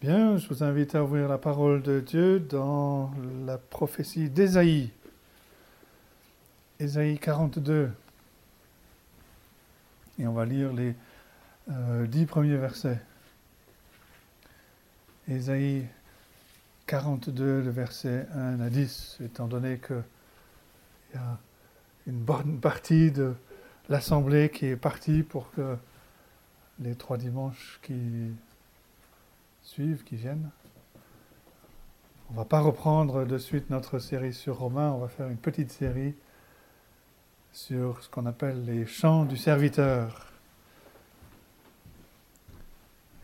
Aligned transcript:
Bien, 0.00 0.36
je 0.36 0.46
vous 0.46 0.62
invite 0.62 0.94
à 0.94 1.02
ouvrir 1.02 1.26
la 1.26 1.38
parole 1.38 1.82
de 1.82 1.98
Dieu 1.98 2.38
dans 2.38 3.10
la 3.44 3.58
prophétie 3.58 4.30
d'Ésaïe. 4.30 4.92
Ésaïe 6.78 7.18
42. 7.18 7.90
Et 10.20 10.26
on 10.28 10.32
va 10.32 10.44
lire 10.44 10.72
les 10.72 10.94
euh, 11.72 12.06
dix 12.06 12.26
premiers 12.26 12.56
versets. 12.58 13.00
Ésaïe 15.26 15.84
42, 16.86 17.62
le 17.62 17.70
verset 17.70 18.28
1 18.36 18.60
à 18.60 18.70
10, 18.70 19.18
étant 19.24 19.48
donné 19.48 19.80
qu'il 19.84 20.04
y 21.14 21.16
a 21.16 21.38
une 22.06 22.20
bonne 22.20 22.60
partie 22.60 23.10
de 23.10 23.34
l'assemblée 23.88 24.48
qui 24.48 24.66
est 24.66 24.76
partie 24.76 25.24
pour 25.24 25.50
que 25.50 25.76
les 26.78 26.94
trois 26.94 27.16
dimanches 27.16 27.80
qui 27.82 28.30
suivent, 29.68 30.02
qui 30.02 30.16
viennent. 30.16 30.48
On 32.30 32.32
ne 32.32 32.38
va 32.38 32.46
pas 32.46 32.60
reprendre 32.60 33.26
de 33.26 33.38
suite 33.38 33.68
notre 33.68 33.98
série 33.98 34.32
sur 34.32 34.58
Romain, 34.58 34.90
on 34.92 34.98
va 34.98 35.08
faire 35.08 35.28
une 35.28 35.36
petite 35.36 35.70
série 35.70 36.14
sur 37.52 38.02
ce 38.02 38.08
qu'on 38.08 38.24
appelle 38.24 38.64
les 38.64 38.86
chants 38.86 39.26
du 39.26 39.36
serviteur. 39.36 40.32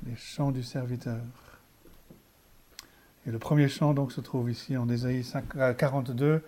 Les 0.06 0.16
chants 0.16 0.50
du 0.50 0.62
serviteur. 0.62 1.22
Et 3.26 3.30
le 3.30 3.38
premier 3.38 3.68
chant 3.68 3.94
donc 3.94 4.12
se 4.12 4.20
trouve 4.20 4.50
ici 4.50 4.76
en 4.76 4.88
Ésaïe 4.90 5.24
42. 5.78 6.24
Euh, 6.24 6.38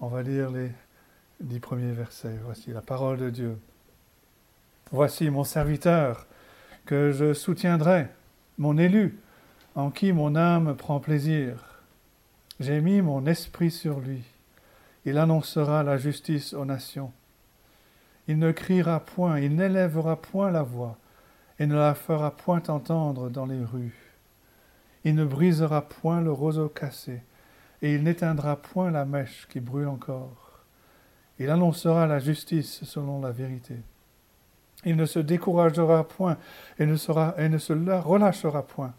on 0.00 0.06
va 0.06 0.22
lire 0.22 0.52
les 0.52 0.70
dix 1.40 1.58
premiers 1.58 1.92
versets. 1.92 2.38
Voici 2.44 2.70
la 2.70 2.80
parole 2.80 3.18
de 3.18 3.30
Dieu. 3.30 3.58
Voici 4.92 5.30
mon 5.30 5.42
serviteur 5.42 6.28
que 6.86 7.10
je 7.10 7.34
soutiendrai, 7.34 8.08
mon 8.56 8.78
élu, 8.78 9.18
en 9.74 9.90
qui 9.90 10.12
mon 10.12 10.36
âme 10.36 10.76
prend 10.76 11.00
plaisir? 11.00 11.54
J'ai 12.60 12.80
mis 12.80 13.00
mon 13.00 13.26
esprit 13.26 13.70
sur 13.70 14.00
lui. 14.00 14.22
Il 15.04 15.18
annoncera 15.18 15.82
la 15.82 15.96
justice 15.96 16.52
aux 16.52 16.64
nations. 16.64 17.12
Il 18.28 18.38
ne 18.38 18.52
criera 18.52 19.00
point, 19.00 19.40
il 19.40 19.56
n'élèvera 19.56 20.16
point 20.16 20.50
la 20.50 20.62
voix, 20.62 20.96
et 21.58 21.66
ne 21.66 21.74
la 21.74 21.94
fera 21.94 22.30
point 22.30 22.62
entendre 22.68 23.30
dans 23.30 23.46
les 23.46 23.64
rues. 23.64 24.14
Il 25.04 25.16
ne 25.16 25.24
brisera 25.24 25.82
point 25.82 26.20
le 26.20 26.30
roseau 26.30 26.68
cassé, 26.68 27.22
et 27.80 27.94
il 27.94 28.04
n'éteindra 28.04 28.56
point 28.56 28.90
la 28.90 29.04
mèche 29.04 29.48
qui 29.48 29.58
brûle 29.58 29.88
encore. 29.88 30.60
Il 31.38 31.50
annoncera 31.50 32.06
la 32.06 32.20
justice 32.20 32.84
selon 32.84 33.20
la 33.20 33.32
vérité. 33.32 33.76
Il 34.84 34.96
ne 34.96 35.06
se 35.06 35.18
découragera 35.18 36.06
point 36.06 36.36
et 36.78 36.86
ne, 36.86 36.96
et 37.38 37.48
ne 37.48 37.58
se 37.58 37.72
relâchera 37.72 38.62
point 38.62 38.92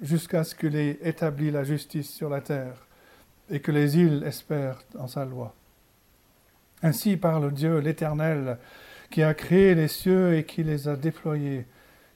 jusqu'à 0.00 0.44
ce 0.44 0.54
qu'il 0.54 0.76
ait 0.76 0.98
établi 1.02 1.50
la 1.50 1.64
justice 1.64 2.10
sur 2.10 2.28
la 2.28 2.40
terre 2.40 2.86
et 3.50 3.60
que 3.60 3.72
les 3.72 3.98
îles 3.98 4.24
espèrent 4.26 4.82
en 4.98 5.06
sa 5.06 5.24
loi. 5.24 5.54
Ainsi 6.82 7.16
parle 7.16 7.52
Dieu 7.52 7.78
l'Éternel, 7.78 8.58
qui 9.10 9.22
a 9.22 9.34
créé 9.34 9.74
les 9.74 9.88
cieux 9.88 10.36
et 10.36 10.44
qui 10.44 10.62
les 10.62 10.88
a 10.88 10.96
déployés, 10.96 11.66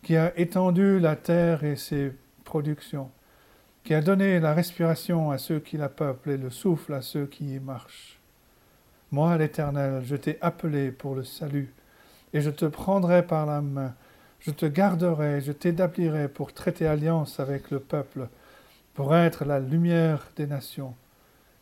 qui 0.02 0.16
a 0.16 0.36
étendu 0.38 0.98
la 0.98 1.16
terre 1.16 1.64
et 1.64 1.76
ses 1.76 2.12
productions, 2.44 3.10
qui 3.84 3.94
a 3.94 4.00
donné 4.00 4.40
la 4.40 4.52
respiration 4.52 5.30
à 5.30 5.38
ceux 5.38 5.60
qui 5.60 5.76
la 5.76 5.88
peuplent 5.88 6.30
et 6.30 6.36
le 6.36 6.50
souffle 6.50 6.94
à 6.94 7.02
ceux 7.02 7.26
qui 7.26 7.54
y 7.54 7.60
marchent. 7.60 8.18
Moi, 9.12 9.36
l'Éternel, 9.38 10.02
je 10.04 10.16
t'ai 10.16 10.38
appelé 10.40 10.92
pour 10.92 11.14
le 11.14 11.24
salut, 11.24 11.72
et 12.32 12.40
je 12.40 12.50
te 12.50 12.66
prendrai 12.66 13.26
par 13.26 13.46
la 13.46 13.60
main, 13.60 13.94
je 14.40 14.50
te 14.50 14.66
garderai, 14.66 15.40
je 15.40 15.52
t'établirai 15.52 16.28
pour 16.28 16.52
traiter 16.52 16.86
alliance 16.86 17.40
avec 17.40 17.70
le 17.70 17.78
peuple, 17.78 18.28
pour 18.94 19.14
être 19.14 19.44
la 19.44 19.60
lumière 19.60 20.26
des 20.36 20.46
nations, 20.46 20.94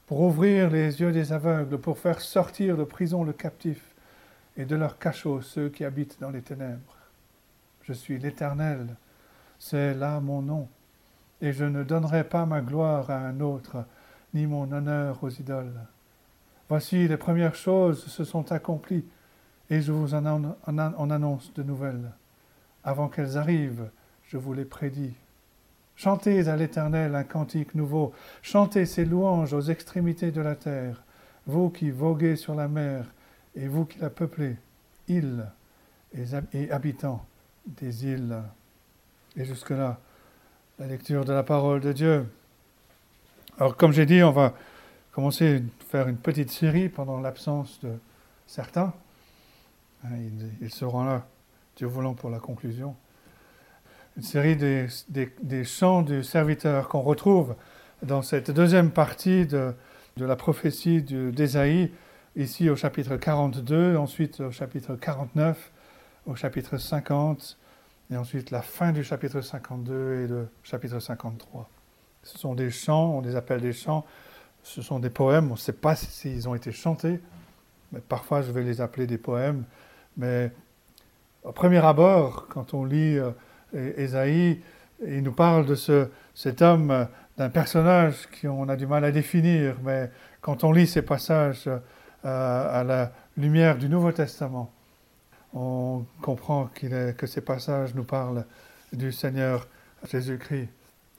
pour 0.06 0.20
ouvrir 0.20 0.70
les 0.70 1.00
yeux 1.00 1.12
des 1.12 1.32
aveugles, 1.32 1.78
pour 1.78 1.98
faire 1.98 2.20
sortir 2.20 2.76
de 2.76 2.84
prison 2.84 3.24
le 3.24 3.32
captif 3.32 3.82
et 4.56 4.64
de 4.64 4.76
leur 4.76 4.98
cachot 4.98 5.42
ceux 5.42 5.68
qui 5.68 5.84
habitent 5.84 6.20
dans 6.20 6.30
les 6.30 6.42
ténèbres. 6.42 6.96
Je 7.82 7.92
suis 7.92 8.18
l'Éternel, 8.18 8.86
c'est 9.58 9.94
là 9.94 10.20
mon 10.20 10.42
nom, 10.42 10.68
et 11.40 11.52
je 11.52 11.64
ne 11.64 11.82
donnerai 11.82 12.24
pas 12.24 12.46
ma 12.46 12.60
gloire 12.60 13.10
à 13.10 13.18
un 13.18 13.40
autre, 13.40 13.84
ni 14.34 14.46
mon 14.46 14.70
honneur 14.70 15.18
aux 15.22 15.30
idoles. 15.30 15.80
Voici 16.68 17.08
les 17.08 17.16
premières 17.16 17.54
choses 17.54 18.04
se 18.06 18.24
sont 18.24 18.52
accomplies, 18.52 19.04
et 19.70 19.80
je 19.80 19.90
vous 19.90 20.14
en, 20.14 20.24
annonce 21.10 21.52
de 21.54 21.62
nouvelles. 21.62 22.10
Avant 22.84 23.08
qu'elles 23.08 23.36
arrivent, 23.36 23.90
je 24.28 24.36
vous 24.36 24.52
les 24.52 24.64
prédis. 24.64 25.14
Chantez 25.96 26.48
à 26.48 26.56
l'Éternel 26.56 27.14
un 27.14 27.24
cantique 27.24 27.74
nouveau, 27.74 28.12
chantez 28.40 28.86
ses 28.86 29.04
louanges 29.04 29.52
aux 29.52 29.62
extrémités 29.62 30.30
de 30.30 30.40
la 30.40 30.54
terre, 30.54 31.02
vous 31.46 31.70
qui 31.70 31.90
voguez 31.90 32.36
sur 32.36 32.54
la 32.54 32.68
mer, 32.68 33.04
et 33.56 33.66
vous 33.66 33.84
qui 33.84 33.98
la 33.98 34.10
peuplez, 34.10 34.56
îles 35.08 35.46
et 36.52 36.70
habitants 36.70 37.24
des 37.66 38.06
îles. 38.06 38.36
Et 39.36 39.44
jusque-là, 39.44 39.98
la 40.78 40.86
lecture 40.86 41.24
de 41.24 41.32
la 41.32 41.42
parole 41.42 41.80
de 41.80 41.92
Dieu. 41.92 42.26
Alors, 43.58 43.76
comme 43.76 43.92
j'ai 43.92 44.06
dit, 44.06 44.22
on 44.22 44.30
va 44.30 44.54
commencer 45.10 45.56
à 45.56 45.84
faire 45.84 46.06
une 46.06 46.16
petite 46.16 46.50
série 46.50 46.88
pendant 46.88 47.20
l'absence 47.20 47.80
de 47.80 47.92
certains. 48.46 48.92
Hein, 50.04 50.10
ils 50.60 50.70
seront 50.70 51.02
là 51.02 51.26
Dieu 51.78 51.86
voulant 51.86 52.14
pour 52.14 52.28
la 52.28 52.40
conclusion. 52.40 52.96
Une 54.16 54.24
série 54.24 54.56
des, 54.56 54.88
des, 55.08 55.64
chants 55.64 56.02
du 56.02 56.24
serviteur 56.24 56.88
qu'on 56.88 57.02
retrouve 57.02 57.54
dans 58.02 58.20
cette 58.20 58.50
deuxième 58.50 58.90
partie 58.90 59.46
de, 59.46 59.72
de 60.16 60.24
la 60.24 60.34
prophétie 60.34 61.02
d'Ésaïe, 61.02 61.92
ici 62.34 62.68
au 62.68 62.74
chapitre 62.74 63.16
42, 63.16 63.96
ensuite 63.96 64.40
au 64.40 64.50
chapitre 64.50 64.96
49, 64.96 65.70
au 66.26 66.34
chapitre 66.34 66.78
50, 66.78 67.56
et 68.10 68.16
ensuite 68.16 68.50
la 68.50 68.62
fin 68.62 68.90
du 68.90 69.04
chapitre 69.04 69.40
52 69.40 70.24
et 70.24 70.26
le 70.26 70.48
chapitre 70.64 70.98
53. 70.98 71.70
Ce 72.24 72.38
sont 72.38 72.56
des 72.56 72.72
chants, 72.72 73.18
on 73.18 73.20
les 73.20 73.36
appelle 73.36 73.60
des 73.60 73.72
chants, 73.72 74.04
ce 74.64 74.82
sont 74.82 74.98
des 74.98 75.10
poèmes, 75.10 75.46
on 75.52 75.54
ne 75.54 75.58
sait 75.58 75.72
pas 75.72 75.94
s'ils 75.94 76.48
ont 76.48 76.56
été 76.56 76.72
chantés, 76.72 77.20
mais 77.92 78.00
parfois 78.00 78.42
je 78.42 78.50
vais 78.50 78.64
les 78.64 78.80
appeler 78.80 79.06
des 79.06 79.18
poèmes, 79.18 79.62
mais 80.16 80.50
au 81.48 81.52
premier 81.52 81.78
abord, 81.78 82.46
quand 82.48 82.74
on 82.74 82.84
lit 82.84 83.18
euh, 83.18 83.32
Ésaïe, 83.96 84.60
il 85.06 85.22
nous 85.22 85.32
parle 85.32 85.64
de 85.64 85.74
ce, 85.74 86.08
cet 86.34 86.60
homme, 86.60 86.90
euh, 86.90 87.04
d'un 87.38 87.48
personnage 87.48 88.28
qu'on 88.40 88.68
a 88.68 88.76
du 88.76 88.86
mal 88.86 89.02
à 89.04 89.10
définir, 89.10 89.76
mais 89.82 90.10
quand 90.42 90.62
on 90.62 90.72
lit 90.72 90.86
ces 90.86 91.00
passages 91.00 91.66
euh, 91.66 92.80
à 92.80 92.84
la 92.84 93.12
lumière 93.38 93.78
du 93.78 93.88
Nouveau 93.88 94.12
Testament, 94.12 94.70
on 95.54 96.04
comprend 96.20 96.68
que 96.74 97.26
ces 97.26 97.40
passages 97.40 97.94
nous 97.94 98.04
parlent 98.04 98.44
du 98.92 99.10
Seigneur 99.10 99.66
Jésus-Christ. 100.04 100.68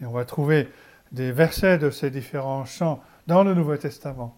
Et 0.02 0.06
on 0.06 0.12
va 0.12 0.26
trouver 0.26 0.70
des 1.12 1.32
versets 1.32 1.80
de 1.80 1.90
ces 1.90 2.12
différents 2.12 2.66
chants 2.66 3.02
dans 3.26 3.44
le 3.44 3.56
Nouveau 3.56 3.78
Testament, 3.78 4.36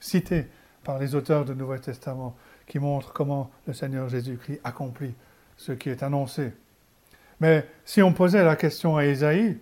cités 0.00 0.46
par 0.84 0.98
les 0.98 1.14
auteurs 1.14 1.44
du 1.44 1.54
Nouveau 1.54 1.76
Testament, 1.76 2.34
qui 2.66 2.78
montrent 2.78 3.12
comment 3.12 3.50
le 3.66 3.74
Seigneur 3.74 4.08
Jésus-Christ 4.08 4.60
accomplit 4.64 5.14
ce 5.56 5.72
qui 5.72 5.90
est 5.90 6.02
annoncé. 6.02 6.52
Mais 7.40 7.66
si 7.84 8.02
on 8.02 8.12
posait 8.12 8.44
la 8.44 8.56
question 8.56 8.96
à 8.96 9.04
Ésaïe, 9.04 9.58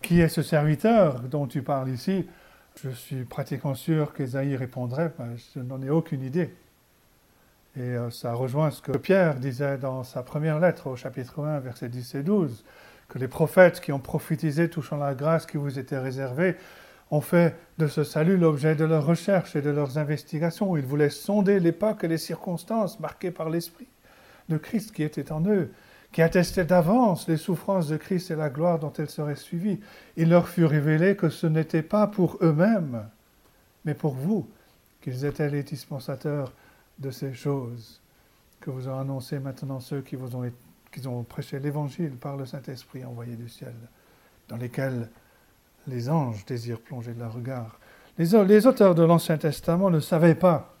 qui 0.00 0.20
est 0.20 0.28
ce 0.28 0.42
serviteur 0.42 1.20
dont 1.20 1.46
tu 1.46 1.62
parles 1.62 1.90
ici 1.90 2.26
Je 2.82 2.90
suis 2.90 3.24
pratiquement 3.24 3.74
sûr 3.74 4.12
qu'Ésaïe 4.12 4.56
répondrait, 4.56 5.12
ben, 5.18 5.36
je 5.54 5.60
n'en 5.60 5.80
ai 5.82 5.90
aucune 5.90 6.22
idée. 6.22 6.54
Et 7.76 7.80
euh, 7.80 8.10
ça 8.10 8.34
rejoint 8.34 8.70
ce 8.70 8.82
que 8.82 8.96
Pierre 8.96 9.36
disait 9.36 9.78
dans 9.78 10.04
sa 10.04 10.22
première 10.22 10.58
lettre 10.58 10.88
au 10.88 10.96
chapitre 10.96 11.42
1, 11.44 11.60
versets 11.60 11.88
10 11.88 12.16
et 12.16 12.22
12, 12.22 12.64
que 13.08 13.18
les 13.18 13.28
prophètes 13.28 13.80
qui 13.80 13.92
ont 13.92 13.98
prophétisé 13.98 14.68
touchant 14.68 14.96
la 14.96 15.14
grâce 15.14 15.46
qui 15.46 15.56
vous 15.56 15.78
était 15.78 15.98
réservée 15.98 16.56
ont 17.10 17.20
fait 17.20 17.56
de 17.78 17.86
ce 17.86 18.04
salut 18.04 18.38
l'objet 18.38 18.74
de 18.74 18.84
leurs 18.84 19.04
recherches 19.04 19.54
et 19.54 19.62
de 19.62 19.70
leurs 19.70 19.98
investigations. 19.98 20.76
Ils 20.76 20.84
voulaient 20.84 21.10
sonder 21.10 21.60
l'époque 21.60 22.04
et 22.04 22.08
les 22.08 22.18
circonstances 22.18 23.00
marquées 23.00 23.30
par 23.30 23.50
l'Esprit 23.50 23.86
Christ 24.56 24.92
qui 24.92 25.02
était 25.02 25.32
en 25.32 25.44
eux, 25.46 25.70
qui 26.12 26.22
attestait 26.22 26.64
d'avance 26.64 27.26
les 27.28 27.36
souffrances 27.36 27.88
de 27.88 27.96
Christ 27.96 28.30
et 28.30 28.36
la 28.36 28.50
gloire 28.50 28.78
dont 28.78 28.92
elles 28.98 29.10
seraient 29.10 29.36
suivies. 29.36 29.80
Il 30.16 30.28
leur 30.28 30.48
fut 30.48 30.66
révélé 30.66 31.16
que 31.16 31.30
ce 31.30 31.46
n'était 31.46 31.82
pas 31.82 32.06
pour 32.06 32.38
eux-mêmes, 32.42 33.08
mais 33.84 33.94
pour 33.94 34.14
vous, 34.14 34.48
qu'ils 35.00 35.24
étaient 35.24 35.50
les 35.50 35.62
dispensateurs 35.62 36.52
de 36.98 37.10
ces 37.10 37.32
choses 37.32 38.00
que 38.60 38.70
vous 38.70 38.88
ont 38.88 38.98
annoncé 38.98 39.38
maintenant 39.40 39.80
ceux 39.80 40.00
qui 40.00 40.16
vous 40.16 40.36
ont, 40.36 41.22
prêché 41.24 41.58
l'Évangile 41.58 42.12
par 42.12 42.36
le 42.36 42.46
Saint-Esprit 42.46 43.04
envoyé 43.04 43.34
du 43.34 43.48
ciel, 43.48 43.74
dans 44.48 44.56
lesquels 44.56 45.08
les 45.88 46.08
anges 46.08 46.44
désirent 46.46 46.80
plonger 46.80 47.14
leur 47.18 47.34
regard. 47.34 47.78
Les, 48.18 48.66
auteurs 48.66 48.94
de 48.94 49.02
l'Ancien 49.02 49.38
Testament 49.38 49.90
ne 49.90 50.00
savaient 50.00 50.34
pas 50.34 50.76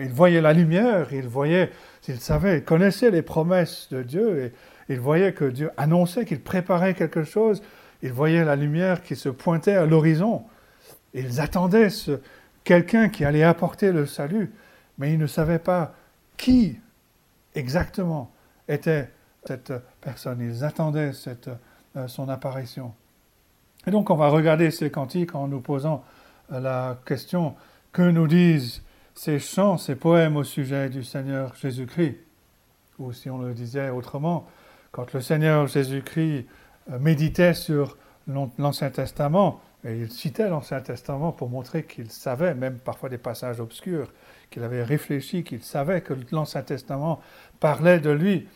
il 0.00 0.12
voyait 0.12 0.40
la 0.40 0.52
lumière, 0.52 1.12
il 1.12 1.26
voyait, 1.26 1.70
il 2.08 2.20
savait, 2.20 2.58
il 2.58 2.64
connaissait 2.64 3.10
les 3.10 3.22
promesses 3.22 3.88
de 3.90 4.02
Dieu 4.02 4.44
et 4.44 4.52
il 4.88 5.00
voyait 5.00 5.32
que 5.32 5.44
Dieu 5.44 5.70
annonçait 5.76 6.24
qu'il 6.24 6.40
préparait 6.40 6.94
quelque 6.94 7.24
chose 7.24 7.62
Ils 8.02 8.12
voyaient 8.12 8.44
la 8.44 8.56
lumière 8.56 9.02
qui 9.02 9.16
se 9.16 9.28
pointait 9.28 9.74
à 9.74 9.86
l'horizon. 9.86 10.44
Ils 11.14 11.40
attendaient 11.40 11.90
ce, 11.90 12.20
quelqu'un 12.64 13.08
qui 13.08 13.24
allait 13.24 13.42
apporter 13.42 13.92
le 13.92 14.06
salut, 14.06 14.52
mais 14.98 15.12
ils 15.12 15.18
ne 15.18 15.26
savaient 15.26 15.58
pas 15.58 15.94
qui 16.36 16.78
exactement 17.54 18.30
était 18.68 19.10
cette 19.46 19.72
personne. 20.00 20.40
Ils 20.40 20.64
attendaient 20.64 21.12
cette, 21.12 21.50
euh, 21.96 22.08
son 22.08 22.28
apparition. 22.28 22.94
Et 23.86 23.90
donc 23.90 24.10
on 24.10 24.16
va 24.16 24.28
regarder 24.28 24.70
ces 24.70 24.90
cantiques 24.90 25.34
en 25.34 25.48
nous 25.48 25.60
posant 25.60 26.04
euh, 26.52 26.60
la 26.60 26.98
question 27.06 27.54
que 27.92 28.02
nous 28.02 28.26
disent 28.26 28.82
ces 29.18 29.40
chants, 29.40 29.78
ces 29.78 29.96
poèmes 29.96 30.36
au 30.36 30.44
sujet 30.44 30.88
du 30.88 31.02
Seigneur 31.02 31.52
Jésus-Christ. 31.56 32.18
Ou 33.00 33.12
si 33.12 33.28
on 33.28 33.38
le 33.38 33.52
disait 33.52 33.90
autrement, 33.90 34.46
quand 34.92 35.12
le 35.12 35.20
Seigneur 35.20 35.66
Jésus-Christ 35.66 36.46
euh, 36.92 37.00
méditait 37.00 37.52
sur 37.52 37.96
l'Ancien 38.58 38.90
Testament, 38.90 39.60
et 39.84 39.98
il 39.98 40.12
citait 40.12 40.48
l'Ancien 40.48 40.80
Testament 40.80 41.32
pour 41.32 41.48
montrer 41.48 41.82
qu'il 41.82 42.12
savait, 42.12 42.54
même 42.54 42.78
parfois 42.78 43.08
des 43.08 43.18
passages 43.18 43.58
obscurs, 43.58 44.12
qu'il 44.50 44.62
avait 44.62 44.84
réfléchi, 44.84 45.42
qu'il 45.42 45.64
savait 45.64 46.00
que 46.00 46.14
l'Ancien 46.30 46.62
Testament 46.62 47.20
parlait 47.58 47.98
de 47.98 48.10
lui. 48.10 48.46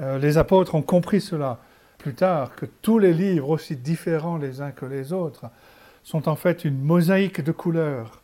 Euh, 0.00 0.18
les 0.18 0.36
apôtres 0.36 0.74
ont 0.74 0.82
compris 0.82 1.20
cela 1.20 1.60
plus 1.96 2.14
tard, 2.14 2.56
que 2.56 2.66
tous 2.66 2.98
les 2.98 3.12
livres, 3.12 3.50
aussi 3.50 3.76
différents 3.76 4.36
les 4.36 4.60
uns 4.62 4.72
que 4.72 4.84
les 4.84 5.12
autres, 5.12 5.46
sont 6.02 6.28
en 6.28 6.34
fait 6.34 6.64
une 6.64 6.80
mosaïque 6.82 7.40
de 7.40 7.52
couleurs 7.52 8.17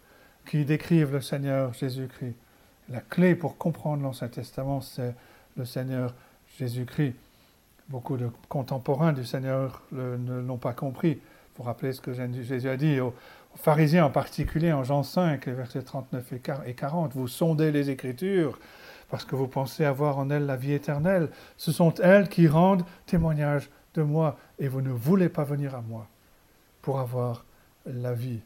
qui 0.47 0.65
décrivent 0.65 1.13
le 1.13 1.21
Seigneur 1.21 1.73
Jésus-Christ. 1.75 2.35
La 2.91 3.01
clé 3.01 3.35
pour 3.35 3.57
comprendre 3.57 4.03
l'Ancien 4.03 4.29
Testament, 4.29 4.81
c'est 4.81 5.15
le 5.57 5.65
Seigneur 5.65 6.15
Jésus-Christ. 6.59 7.15
Beaucoup 7.89 8.17
de 8.17 8.29
contemporains 8.49 9.13
du 9.13 9.25
Seigneur 9.25 9.83
ne 9.93 10.41
l'ont 10.41 10.59
pas 10.59 10.73
compris. 10.73 11.19
Pour 11.55 11.67
rappeler 11.67 11.93
ce 11.93 12.01
que 12.01 12.13
Jésus 12.13 12.69
a 12.69 12.77
dit 12.77 12.99
aux, 13.01 13.15
pharisiens 13.57 14.07
en 14.07 14.11
particulier 14.11 14.73
en 14.73 14.85
Jean 14.85 15.03
5, 15.03 15.47
versets 15.49 15.83
39 15.83 16.33
et 16.67 16.75
40, 16.75 17.13
vous 17.15 17.29
sondez 17.29 17.71
les 17.71 17.91
Écritures 17.91 18.59
parce 19.11 19.25
que 19.25 19.37
vous 19.37 19.47
pensez 19.47 19.85
avoir 19.85 20.19
en 20.19 20.31
elles 20.31 20.47
la 20.47 20.57
vie 20.57 20.73
éternelle. 20.73 21.29
Ce 21.57 21.71
sont 21.71 21.95
elles 21.95 22.29
qui 22.29 22.49
rendent 22.49 22.85
témoignage 23.07 23.71
de 23.95 24.03
moi 24.03 24.37
et 24.59 24.67
vous 24.67 24.81
ne 24.81 24.91
voulez 24.91 25.29
pas 25.29 25.45
venir 25.45 25.75
à 25.75 25.83
moi 25.83 26.09
pour 26.83 26.99
avoir 26.99 27.45
la 27.87 28.13
vie. 28.13 28.41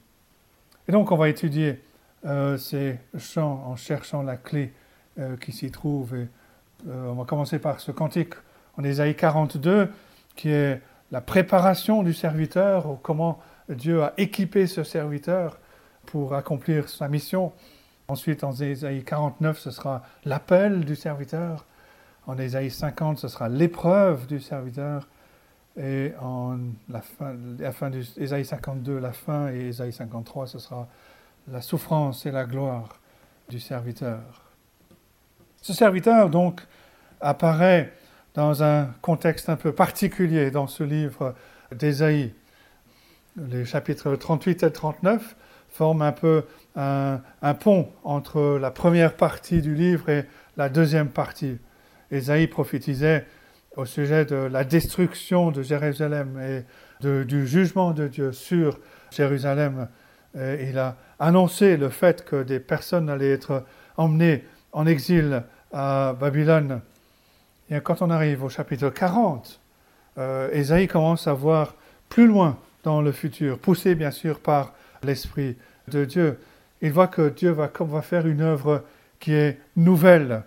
Et 0.86 0.92
donc 0.92 1.10
on 1.10 1.16
va 1.16 1.28
étudier 1.28 1.80
ces 2.58 2.98
chants 3.18 3.64
en 3.66 3.76
cherchant 3.76 4.22
la 4.22 4.36
clé 4.36 4.72
euh, 5.18 5.36
qui 5.36 5.50
s'y 5.50 5.70
trouve. 5.72 6.14
Euh, 6.14 6.26
on 6.86 7.14
va 7.14 7.24
commencer 7.24 7.58
par 7.58 7.80
ce 7.80 7.90
cantique 7.90 8.34
en 8.76 8.84
Ésaïe 8.84 9.16
42 9.16 9.90
qui 10.36 10.50
est 10.50 10.80
la 11.10 11.20
préparation 11.20 12.04
du 12.04 12.14
serviteur, 12.14 12.98
comment 13.02 13.40
Dieu 13.68 14.04
a 14.04 14.12
équipé 14.16 14.68
ce 14.68 14.84
serviteur 14.84 15.58
pour 16.06 16.34
accomplir 16.34 16.88
sa 16.88 17.08
mission. 17.08 17.52
Ensuite, 18.06 18.44
en 18.44 18.52
Ésaïe 18.52 19.02
49, 19.02 19.58
ce 19.58 19.72
sera 19.72 20.04
l'appel 20.24 20.84
du 20.84 20.94
serviteur. 20.94 21.66
En 22.28 22.38
Ésaïe 22.38 22.70
50, 22.70 23.18
ce 23.18 23.26
sera 23.26 23.48
l'épreuve 23.48 24.28
du 24.28 24.38
serviteur. 24.38 25.08
Et 25.76 26.12
en 26.20 26.58
la 26.88 27.00
fin, 27.00 27.34
la 27.58 27.72
fin 27.72 27.90
d'Ésaïe 27.90 28.44
52, 28.44 29.00
la 29.00 29.12
fin, 29.12 29.50
et 29.52 29.68
Ésaïe 29.68 29.92
53, 29.92 30.46
ce 30.46 30.60
sera 30.60 30.86
la 31.50 31.60
souffrance 31.60 32.26
et 32.26 32.30
la 32.30 32.44
gloire 32.44 33.00
du 33.48 33.60
serviteur. 33.60 34.20
Ce 35.62 35.72
serviteur, 35.72 36.30
donc, 36.30 36.60
apparaît 37.20 37.92
dans 38.34 38.62
un 38.62 38.86
contexte 39.02 39.48
un 39.48 39.56
peu 39.56 39.72
particulier 39.72 40.50
dans 40.50 40.66
ce 40.66 40.84
livre 40.84 41.34
d'Ésaïe. 41.74 42.32
Les 43.36 43.64
chapitres 43.64 44.14
38 44.14 44.62
et 44.62 44.72
39 44.72 45.36
forment 45.68 46.02
un 46.02 46.12
peu 46.12 46.44
un, 46.76 47.20
pont 47.58 47.88
entre 48.04 48.58
la 48.60 48.70
première 48.70 49.16
partie 49.16 49.60
du 49.60 49.74
livre 49.74 50.08
et 50.08 50.24
la 50.56 50.68
deuxième 50.68 51.08
partie. 51.08 51.58
Ésaïe 52.10 52.46
prophétisait 52.46 53.26
au 53.76 53.84
sujet 53.84 54.24
de 54.24 54.36
la 54.36 54.64
destruction 54.64 55.50
de 55.50 55.62
Jérusalem 55.62 56.40
et 56.40 56.64
du 57.24 57.46
jugement 57.46 57.92
de 57.92 58.08
Dieu 58.08 58.32
sur 58.32 58.78
Jérusalem. 59.10 59.88
Il 60.38 60.78
a 60.78 60.96
annoncé 61.18 61.76
le 61.76 61.88
fait 61.88 62.24
que 62.24 62.42
des 62.42 62.60
personnes 62.60 63.10
allaient 63.10 63.32
être 63.32 63.64
emmenées 63.96 64.44
en 64.72 64.86
exil 64.86 65.42
à 65.72 66.14
Babylone 66.18 66.80
et 67.70 67.80
quand 67.80 68.00
on 68.00 68.10
arrive 68.10 68.44
au 68.44 68.48
chapitre 68.48 68.88
40, 68.88 69.60
euh, 70.16 70.50
Ésaïe 70.52 70.88
commence 70.88 71.26
à 71.26 71.34
voir 71.34 71.74
plus 72.08 72.26
loin 72.26 72.58
dans 72.82 73.02
le 73.02 73.12
futur, 73.12 73.58
poussé 73.58 73.94
bien 73.94 74.10
sûr 74.10 74.40
par 74.40 74.72
l'Esprit 75.02 75.56
de 75.88 76.04
Dieu. 76.06 76.38
Il 76.80 76.92
voit 76.92 77.08
que 77.08 77.28
Dieu 77.28 77.50
va, 77.50 77.68
faire 78.00 78.26
une 78.26 78.40
œuvre 78.40 78.84
qui 79.20 79.34
est 79.34 79.58
nouvelle, 79.76 80.42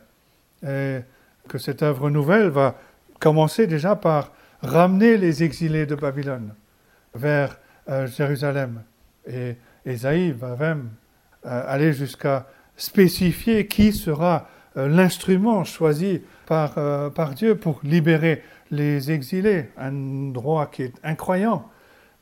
et 0.65 0.99
que 1.47 1.57
cette 1.57 1.83
œuvre 1.83 2.09
nouvelle 2.09 2.47
va 2.47 2.75
commencer 3.19 3.67
déjà 3.67 3.95
par 3.95 4.31
ramener 4.61 5.17
les 5.17 5.43
exilés 5.43 5.85
de 5.85 5.95
Babylone 5.95 6.55
vers 7.13 7.59
euh, 7.89 8.07
Jérusalem. 8.07 8.81
Ésaïe 9.85 10.31
va 10.31 10.55
même 10.55 10.89
euh, 11.45 11.63
aller 11.67 11.93
jusqu'à 11.93 12.47
spécifier 12.77 13.67
qui 13.67 13.93
sera 13.93 14.47
euh, 14.77 14.87
l'instrument 14.87 15.63
choisi 15.63 16.21
par, 16.45 16.77
euh, 16.77 17.09
par 17.09 17.33
Dieu 17.33 17.55
pour 17.55 17.79
libérer 17.83 18.43
les 18.69 19.11
exilés, 19.11 19.69
un 19.77 20.31
roi 20.35 20.67
qui 20.67 20.83
est 20.83 20.93
incroyant, 21.03 21.69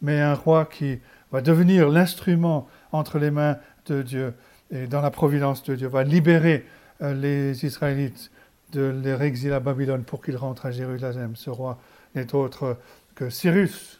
mais 0.01 0.19
un 0.19 0.33
roi 0.33 0.65
qui 0.65 0.99
va 1.31 1.41
devenir 1.41 1.89
l'instrument 1.89 2.67
entre 2.91 3.19
les 3.19 3.29
mains 3.29 3.57
de 3.85 4.01
Dieu 4.01 4.33
et 4.71 4.87
dans 4.87 5.01
la 5.01 5.11
providence 5.11 5.63
de 5.63 5.75
Dieu, 5.75 5.87
va 5.87 6.03
libérer 6.03 6.65
les 7.01 7.65
Israélites 7.65 8.31
de 8.71 8.81
leur 9.03 9.21
exil 9.21 9.51
à 9.53 9.59
Babylone 9.59 10.03
pour 10.03 10.21
qu'ils 10.23 10.37
rentrent 10.37 10.65
à 10.65 10.71
Jérusalem. 10.71 11.35
Ce 11.35 11.49
roi 11.49 11.79
n'est 12.15 12.33
autre 12.35 12.77
que 13.15 13.29
Cyrus, 13.29 13.99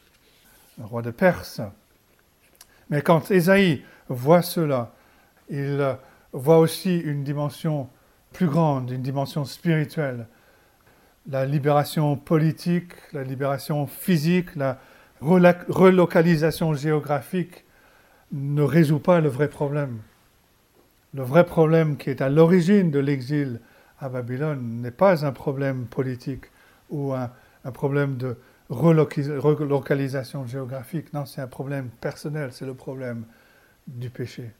roi 0.80 1.02
de 1.02 1.10
Perse. 1.10 1.60
Mais 2.90 3.02
quand 3.02 3.30
Ésaïe 3.30 3.82
voit 4.08 4.42
cela, 4.42 4.92
il 5.48 5.96
voit 6.32 6.58
aussi 6.58 6.98
une 6.98 7.22
dimension 7.22 7.88
plus 8.32 8.48
grande, 8.48 8.90
une 8.90 9.02
dimension 9.02 9.44
spirituelle. 9.44 10.26
La 11.28 11.46
libération 11.46 12.16
politique, 12.16 12.92
la 13.12 13.22
libération 13.22 13.86
physique, 13.86 14.54
la 14.56 14.78
relocalisation 15.20 16.74
géographique 16.74 17.64
ne 18.32 18.62
résout 18.62 19.00
pas 19.00 19.20
le 19.20 19.28
vrai 19.28 19.48
problème. 19.48 19.98
Le 21.14 21.22
vrai 21.22 21.44
problème 21.44 21.96
qui 21.96 22.10
est 22.10 22.20
à 22.20 22.28
l'origine 22.28 22.90
de 22.90 23.00
l'exil 23.00 23.60
à 24.00 24.08
Babylone 24.08 24.80
n'est 24.80 24.90
pas 24.90 25.24
un 25.26 25.32
problème 25.32 25.86
politique 25.86 26.44
ou 26.88 27.12
un, 27.12 27.30
un 27.64 27.70
problème 27.72 28.16
de 28.16 28.36
relocalisation 28.70 30.46
géographique. 30.46 31.12
Non, 31.12 31.26
c'est 31.26 31.40
un 31.40 31.48
problème 31.48 31.90
personnel, 32.00 32.50
c'est 32.52 32.66
le 32.66 32.74
problème 32.74 33.24
du 33.86 34.10
péché. 34.10 34.50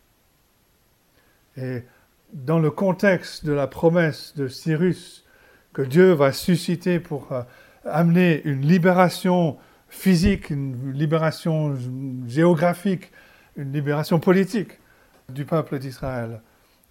Et 1.57 1.83
dans 2.33 2.59
le 2.59 2.71
contexte 2.71 3.45
de 3.45 3.53
la 3.53 3.67
promesse 3.67 4.35
de 4.37 4.49
Cyrus 4.49 5.25
que 5.73 5.83
Dieu 5.83 6.13
va 6.13 6.33
susciter 6.33 6.99
pour 7.01 7.33
euh, 7.33 7.43
amener 7.85 8.43
une 8.45 8.63
libération 8.63 9.57
physique, 9.89 10.51
une 10.51 10.93
libération 10.93 11.77
géographique, 12.27 13.13
une 13.57 13.73
libération 13.73 14.19
politique 14.21 14.79
du 15.29 15.45
peuple 15.45 15.79
d'Israël. 15.79 16.41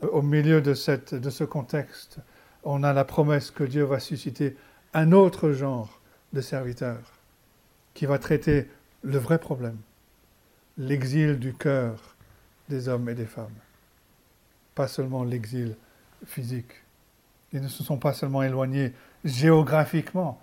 Au 0.01 0.21
milieu 0.21 0.61
de, 0.61 0.73
cette, 0.73 1.13
de 1.13 1.29
ce 1.29 1.43
contexte, 1.43 2.19
on 2.63 2.83
a 2.83 2.93
la 2.93 3.03
promesse 3.03 3.51
que 3.51 3.63
Dieu 3.63 3.83
va 3.83 3.99
susciter 3.99 4.55
un 4.93 5.11
autre 5.11 5.51
genre 5.51 5.98
de 6.33 6.41
serviteur 6.41 6.99
qui 7.93 8.05
va 8.05 8.19
traiter 8.19 8.67
le 9.01 9.17
vrai 9.17 9.39
problème, 9.39 9.77
l'exil 10.77 11.39
du 11.39 11.53
cœur 11.53 12.15
des 12.69 12.87
hommes 12.87 13.09
et 13.09 13.15
des 13.15 13.25
femmes 13.25 13.49
pas 14.79 14.87
seulement 14.87 15.25
l'exil 15.25 15.75
physique. 16.25 16.71
Ils 17.51 17.61
ne 17.61 17.67
se 17.67 17.83
sont 17.83 17.97
pas 17.97 18.13
seulement 18.13 18.43
éloignés 18.43 18.93
géographiquement 19.25 20.39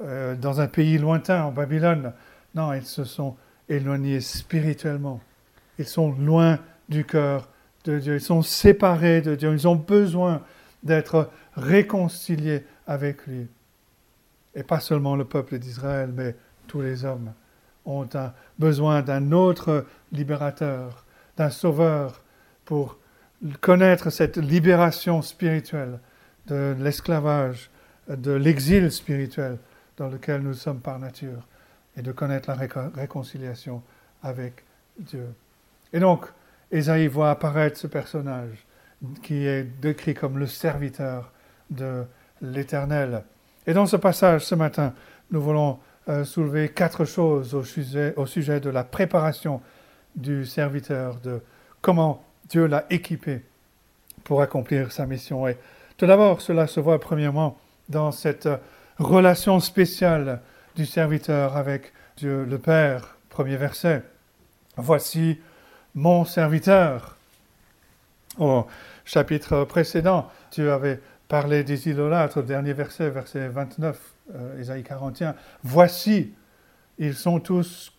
euh, 0.00 0.36
dans 0.36 0.60
un 0.60 0.68
pays 0.68 0.96
lointain, 0.96 1.42
en 1.42 1.50
Babylone. 1.50 2.12
Non, 2.54 2.72
ils 2.72 2.84
se 2.84 3.02
sont 3.02 3.34
éloignés 3.68 4.20
spirituellement. 4.20 5.20
Ils 5.76 5.86
sont 5.86 6.12
loin 6.12 6.60
du 6.88 7.04
cœur 7.04 7.48
de 7.82 7.98
Dieu. 7.98 8.14
Ils 8.14 8.20
sont 8.20 8.42
séparés 8.42 9.22
de 9.22 9.34
Dieu. 9.34 9.52
Ils 9.52 9.66
ont 9.66 9.74
besoin 9.74 10.40
d'être 10.84 11.28
réconciliés 11.56 12.64
avec 12.86 13.26
lui. 13.26 13.48
Et 14.54 14.62
pas 14.62 14.80
seulement 14.80 15.16
le 15.16 15.24
peuple 15.24 15.58
d'Israël, 15.58 16.10
mais 16.14 16.34
tous 16.66 16.80
les 16.80 17.04
hommes 17.04 17.32
ont 17.84 18.08
un, 18.14 18.32
besoin 18.58 19.02
d'un 19.02 19.32
autre 19.32 19.86
libérateur, 20.12 21.04
d'un 21.36 21.50
sauveur 21.50 22.22
pour 22.64 22.98
connaître 23.60 24.10
cette 24.10 24.36
libération 24.36 25.22
spirituelle 25.22 25.98
de 26.46 26.74
l'esclavage, 26.78 27.70
de 28.08 28.32
l'exil 28.32 28.90
spirituel 28.90 29.58
dans 29.96 30.08
lequel 30.08 30.42
nous 30.42 30.54
sommes 30.54 30.80
par 30.80 30.98
nature, 30.98 31.46
et 31.96 32.02
de 32.02 32.12
connaître 32.12 32.50
la 32.50 32.90
réconciliation 32.94 33.82
avec 34.22 34.64
Dieu. 34.98 35.26
Et 35.92 36.00
donc, 36.00 36.26
Ésaïe 36.70 37.08
voit 37.08 37.30
apparaître 37.30 37.76
ce 37.78 37.86
personnage 37.86 38.66
qui 39.22 39.46
est 39.46 39.64
décrit 39.64 40.14
comme 40.14 40.38
le 40.38 40.46
serviteur 40.46 41.32
de 41.70 42.04
l'Éternel. 42.40 43.24
Et 43.66 43.72
dans 43.72 43.86
ce 43.86 43.96
passage, 43.96 44.44
ce 44.44 44.54
matin, 44.54 44.94
nous 45.30 45.40
voulons 45.40 45.78
euh, 46.08 46.24
soulever 46.24 46.70
quatre 46.70 47.04
choses 47.04 47.54
au 47.54 47.62
sujet, 47.62 48.14
au 48.16 48.26
sujet 48.26 48.60
de 48.60 48.70
la 48.70 48.84
préparation 48.84 49.60
du 50.16 50.46
serviteur, 50.46 51.16
de 51.20 51.40
comment 51.80 52.24
Dieu 52.48 52.66
l'a 52.66 52.86
équipé 52.90 53.44
pour 54.24 54.42
accomplir 54.42 54.92
sa 54.92 55.06
mission. 55.06 55.46
Et 55.46 55.56
tout 55.96 56.06
d'abord, 56.06 56.40
cela 56.40 56.66
se 56.66 56.80
voit 56.80 56.98
premièrement 56.98 57.58
dans 57.88 58.12
cette 58.12 58.48
relation 58.98 59.60
spéciale 59.60 60.40
du 60.74 60.86
serviteur 60.86 61.56
avec 61.56 61.92
Dieu 62.16 62.44
le 62.44 62.58
Père. 62.58 63.16
Premier 63.28 63.56
verset. 63.56 64.02
Voici 64.76 65.38
mon 65.94 66.24
serviteur. 66.24 67.16
Au 68.38 68.66
chapitre 69.04 69.64
précédent, 69.64 70.30
Dieu 70.52 70.72
avait 70.72 71.00
parlé 71.30 71.62
des 71.62 71.88
idolâtres, 71.88 72.42
dernier 72.42 72.72
verset, 72.72 73.08
verset 73.08 73.48
29, 73.48 73.98
euh, 74.34 74.60
Ésaïe 74.60 74.82
41. 74.82 75.36
Voici, 75.62 76.32
ils 76.98 77.14
sont 77.14 77.38
tous, 77.38 77.92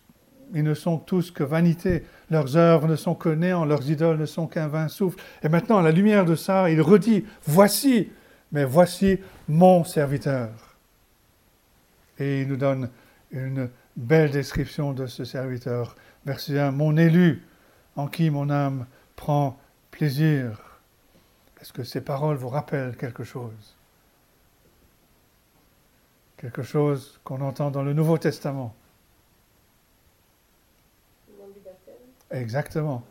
ils 0.54 0.62
ne 0.62 0.74
sont 0.74 0.98
tous 0.98 1.30
que 1.30 1.42
vanité, 1.42 2.04
leurs 2.30 2.58
œuvres 2.58 2.86
ne 2.86 2.94
sont 2.94 3.14
que 3.14 3.30
néant, 3.30 3.64
leurs 3.64 3.90
idoles 3.90 4.18
ne 4.18 4.26
sont 4.26 4.46
qu'un 4.46 4.68
vain 4.68 4.88
souffle. 4.88 5.18
Et 5.42 5.48
maintenant, 5.48 5.78
à 5.78 5.82
la 5.82 5.92
lumière 5.92 6.26
de 6.26 6.34
ça, 6.34 6.68
il 6.68 6.82
redit, 6.82 7.24
voici, 7.44 8.10
mais 8.52 8.66
voici 8.66 9.18
mon 9.48 9.82
serviteur. 9.82 10.50
Et 12.18 12.42
il 12.42 12.48
nous 12.48 12.56
donne 12.56 12.90
une 13.30 13.70
belle 13.96 14.30
description 14.30 14.92
de 14.92 15.06
ce 15.06 15.24
serviteur. 15.24 15.96
Verset 16.26 16.58
1, 16.58 16.70
mon 16.70 16.98
élu, 16.98 17.42
en 17.96 18.08
qui 18.08 18.28
mon 18.28 18.50
âme 18.50 18.84
prend 19.16 19.58
plaisir. 19.90 20.71
Est-ce 21.62 21.72
que 21.72 21.84
ces 21.84 22.00
paroles 22.00 22.36
vous 22.36 22.48
rappellent 22.48 22.96
quelque 22.96 23.22
chose? 23.22 23.76
Quelque 26.36 26.64
chose 26.64 27.20
qu'on 27.22 27.40
entend 27.40 27.70
dans 27.70 27.84
le 27.84 27.92
Nouveau 27.92 28.18
Testament. 28.18 28.74
Exactement. 32.32 33.04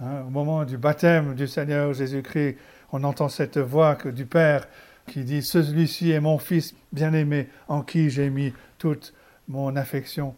Hein, 0.00 0.22
au 0.26 0.30
moment 0.30 0.64
du 0.64 0.78
baptême 0.78 1.34
du 1.34 1.46
Seigneur 1.46 1.92
Jésus-Christ, 1.92 2.56
on 2.92 3.04
entend 3.04 3.28
cette 3.28 3.58
voix 3.58 3.96
que, 3.96 4.08
du 4.08 4.24
Père 4.24 4.66
qui 5.06 5.22
dit 5.24 5.42
Celui-ci 5.42 6.10
est 6.12 6.20
mon 6.20 6.38
Fils 6.38 6.74
bien-aimé 6.92 7.50
en 7.68 7.82
qui 7.82 8.08
j'ai 8.08 8.30
mis 8.30 8.54
toute 8.78 9.12
mon 9.46 9.76
affection. 9.76 10.34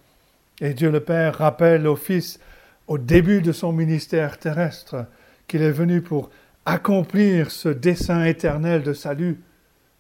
Et 0.61 0.75
Dieu 0.75 0.91
le 0.91 1.05
Père 1.05 1.39
rappelle 1.39 1.87
au 1.87 1.95
Fils 1.95 2.41
au 2.89 2.99
début 2.99 3.41
de 3.41 3.53
son 3.53 3.71
ministère 3.71 4.39
terrestre 4.39 5.07
qu'il 5.47 5.63
est 5.63 5.71
venu 5.71 6.03
pour 6.03 6.31
accomplir 6.65 7.51
ce 7.51 7.69
dessein 7.69 8.25
éternel 8.25 8.83
de 8.83 8.93
salut, 8.93 9.41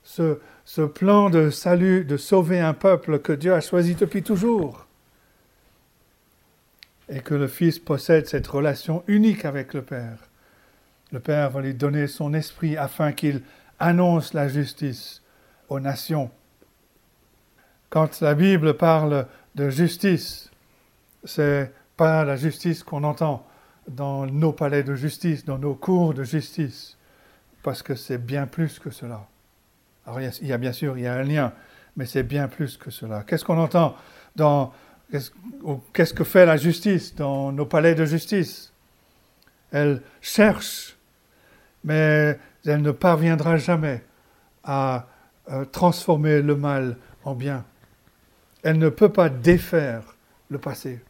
ce, 0.02 0.38
plan 0.86 1.30
de 1.30 1.50
salut, 1.50 2.04
de 2.04 2.16
sauver 2.16 2.60
un 2.60 2.74
peuple 2.74 3.18
que 3.18 3.32
Dieu 3.32 3.54
a 3.54 3.60
choisi 3.60 3.94
depuis 3.94 4.22
toujours. 4.22 4.86
Et 7.08 7.20
que 7.20 7.34
le 7.34 7.48
Fils 7.48 7.78
possède 7.78 8.26
cette 8.26 8.46
relation 8.46 9.02
unique 9.06 9.44
avec 9.44 9.74
le 9.74 9.82
Père. 9.82 10.18
Le 11.10 11.20
Père 11.20 11.50
va 11.50 11.60
lui 11.60 11.74
donner 11.74 12.06
son 12.06 12.32
esprit 12.32 12.76
afin 12.76 13.12
qu'il 13.12 13.42
annonce 13.78 14.32
la 14.32 14.48
justice 14.48 15.22
aux 15.68 15.80
nations. 15.80 16.30
Quand 17.90 18.20
la 18.20 18.34
Bible 18.34 18.74
parle 18.74 19.26
de 19.54 19.68
justice, 19.68 20.50
c'est 21.24 21.72
pas 21.96 22.24
la 22.24 22.36
justice 22.36 22.82
qu'on 22.82 23.04
entend 23.04 23.46
dans 23.88 24.26
nos 24.26 24.52
palais 24.52 24.82
de 24.82 24.94
justice, 24.94 25.44
dans 25.44 25.58
nos 25.58 25.74
cours 25.74 26.14
de 26.14 26.24
justice, 26.24 26.96
parce 27.62 27.82
que 27.82 27.94
c'est 27.94 28.18
bien 28.18 28.46
plus 28.46 28.78
que 28.78 28.90
cela. 28.90 29.26
Alors 30.06 30.20
il 30.20 30.46
y, 30.46 30.52
a, 30.52 30.58
bien 30.58 30.72
sûr, 30.72 30.98
il 30.98 31.04
y 31.04 31.06
a 31.06 31.14
un 31.14 31.22
lien, 31.22 31.52
mais 31.96 32.06
c'est 32.06 32.22
bien 32.22 32.48
plus 32.48 32.76
que 32.76 32.90
cela. 32.90 33.22
Qu'est-ce 33.22 33.44
qu'on 33.44 33.58
entend 33.58 33.96
dans... 34.36 34.72
Qu'est-ce 35.92 36.14
que 36.14 36.24
fait 36.24 36.46
la 36.46 36.56
justice 36.56 37.14
dans 37.14 37.52
nos 37.52 37.66
palais 37.66 37.94
de 37.94 38.06
justice? 38.06 38.72
Elle 39.70 40.00
cherche, 40.22 40.96
mais 41.84 42.38
elle 42.64 42.80
ne 42.80 42.92
parviendra 42.92 43.58
jamais 43.58 44.02
à 44.64 45.06
euh, 45.50 45.64
transformer 45.66 46.40
le 46.40 46.56
mal 46.56 46.96
en 47.24 47.34
bien. 47.34 47.64
Elle 48.62 48.78
ne 48.78 48.88
peut 48.88 49.10
pas 49.10 49.28
défaire 49.28 50.16
le 50.48 50.58
passé. 50.58 51.02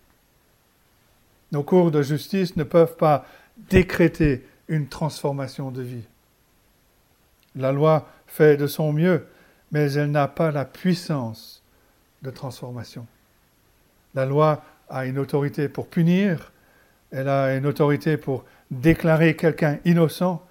Nos 1.52 1.62
cours 1.62 1.90
de 1.90 2.02
justice 2.02 2.56
ne 2.56 2.64
peuvent 2.64 2.96
pas 2.96 3.26
décréter 3.70 4.46
une 4.68 4.88
transformation 4.88 5.70
de 5.70 5.82
vie. 5.82 6.04
La 7.54 7.72
loi 7.72 8.08
fait 8.26 8.56
de 8.56 8.66
son 8.66 8.92
mieux, 8.92 9.26
mais 9.70 9.92
elle 9.92 10.10
n'a 10.10 10.28
pas 10.28 10.50
la 10.50 10.64
puissance 10.64 11.62
de 12.22 12.30
transformation. 12.30 13.06
La 14.14 14.24
loi 14.24 14.64
a 14.88 15.04
une 15.06 15.18
autorité 15.18 15.68
pour 15.68 15.88
punir, 15.88 16.52
elle 17.10 17.28
a 17.28 17.54
une 17.54 17.66
autorité 17.66 18.16
pour 18.16 18.44
déclarer 18.70 19.36
quelqu'un 19.36 19.78
innocent, 19.84 20.46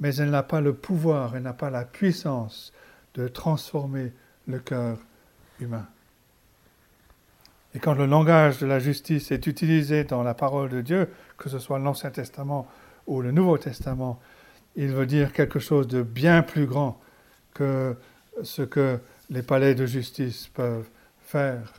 mais 0.00 0.16
elle 0.16 0.30
n'a 0.30 0.42
pas 0.42 0.60
le 0.60 0.74
pouvoir, 0.74 1.36
elle 1.36 1.42
n'a 1.42 1.52
pas 1.52 1.70
la 1.70 1.84
puissance 1.84 2.72
de 3.14 3.28
transformer 3.28 4.12
le 4.46 4.58
cœur 4.58 4.98
humain. 5.60 5.86
Et 7.74 7.78
quand 7.78 7.94
le 7.94 8.06
langage 8.06 8.58
de 8.58 8.66
la 8.66 8.78
justice 8.78 9.30
est 9.30 9.46
utilisé 9.46 10.04
dans 10.04 10.22
la 10.22 10.34
parole 10.34 10.70
de 10.70 10.80
Dieu, 10.80 11.08
que 11.38 11.48
ce 11.48 11.58
soit 11.58 11.78
l'Ancien 11.78 12.10
Testament 12.10 12.66
ou 13.06 13.22
le 13.22 13.30
Nouveau 13.30 13.58
Testament, 13.58 14.18
il 14.76 14.88
veut 14.88 15.06
dire 15.06 15.32
quelque 15.32 15.58
chose 15.58 15.86
de 15.86 16.02
bien 16.02 16.42
plus 16.42 16.66
grand 16.66 17.00
que 17.54 17.96
ce 18.42 18.62
que 18.62 18.98
les 19.30 19.42
palais 19.42 19.74
de 19.74 19.86
justice 19.86 20.48
peuvent 20.48 20.88
faire. 21.22 21.72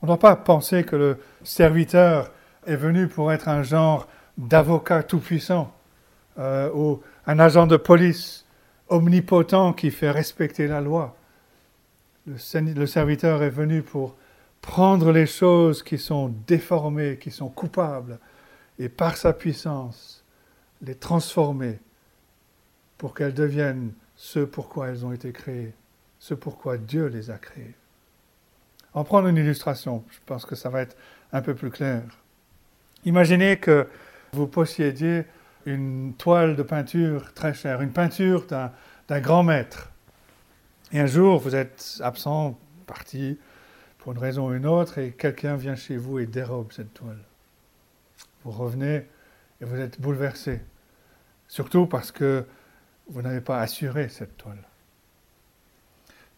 On 0.00 0.06
ne 0.06 0.08
doit 0.08 0.18
pas 0.18 0.36
penser 0.36 0.84
que 0.84 0.94
le 0.94 1.18
serviteur 1.42 2.30
est 2.66 2.76
venu 2.76 3.08
pour 3.08 3.32
être 3.32 3.48
un 3.48 3.62
genre 3.62 4.06
d'avocat 4.36 5.02
tout-puissant 5.02 5.72
euh, 6.38 6.70
ou 6.72 7.02
un 7.26 7.40
agent 7.40 7.66
de 7.66 7.76
police 7.76 8.44
omnipotent 8.88 9.72
qui 9.72 9.90
fait 9.90 10.10
respecter 10.10 10.68
la 10.68 10.80
loi. 10.80 11.16
le 12.26 12.86
serviteur 12.86 13.42
est 13.42 13.50
venu 13.50 13.82
pour 13.82 14.14
prendre 14.68 15.12
les 15.12 15.24
choses 15.24 15.82
qui 15.82 15.96
sont 15.96 16.28
déformées, 16.46 17.16
qui 17.18 17.30
sont 17.30 17.48
coupables, 17.48 18.18
et 18.78 18.90
par 18.90 19.16
sa 19.16 19.32
puissance, 19.32 20.22
les 20.82 20.94
transformer 20.94 21.78
pour 22.98 23.14
qu'elles 23.14 23.32
deviennent 23.32 23.92
ce 24.14 24.40
pourquoi 24.40 24.88
elles 24.88 25.06
ont 25.06 25.12
été 25.12 25.32
créées, 25.32 25.72
ce 26.18 26.34
pourquoi 26.34 26.76
Dieu 26.76 27.06
les 27.06 27.30
a 27.30 27.38
créées. 27.38 27.74
En 28.92 29.04
prendre 29.04 29.28
une 29.28 29.38
illustration, 29.38 30.04
je 30.10 30.18
pense 30.26 30.44
que 30.44 30.54
ça 30.54 30.68
va 30.68 30.82
être 30.82 30.98
un 31.32 31.40
peu 31.40 31.54
plus 31.54 31.70
clair. 31.70 32.02
Imaginez 33.06 33.56
que 33.56 33.88
vous 34.34 34.46
possédiez 34.46 35.24
une 35.64 36.12
toile 36.18 36.56
de 36.56 36.62
peinture 36.62 37.32
très 37.32 37.54
chère, 37.54 37.80
une 37.80 37.92
peinture 37.92 38.46
d'un 38.46 39.20
grand 39.20 39.44
maître. 39.44 39.90
Et 40.92 41.00
un 41.00 41.06
jour, 41.06 41.38
vous 41.38 41.56
êtes 41.56 42.00
absent, 42.02 42.58
parti, 42.86 43.38
pour 44.08 44.14
une 44.14 44.22
raison 44.22 44.48
ou 44.48 44.54
une 44.54 44.64
autre, 44.64 44.96
et 44.96 45.10
quelqu'un 45.10 45.56
vient 45.56 45.74
chez 45.74 45.98
vous 45.98 46.18
et 46.18 46.24
dérobe 46.24 46.72
cette 46.72 46.94
toile. 46.94 47.22
Vous 48.42 48.50
revenez 48.50 49.04
et 49.60 49.66
vous 49.66 49.76
êtes 49.76 50.00
bouleversé, 50.00 50.62
surtout 51.46 51.84
parce 51.84 52.10
que 52.10 52.46
vous 53.10 53.20
n'avez 53.20 53.42
pas 53.42 53.60
assuré 53.60 54.08
cette 54.08 54.38
toile. 54.38 54.62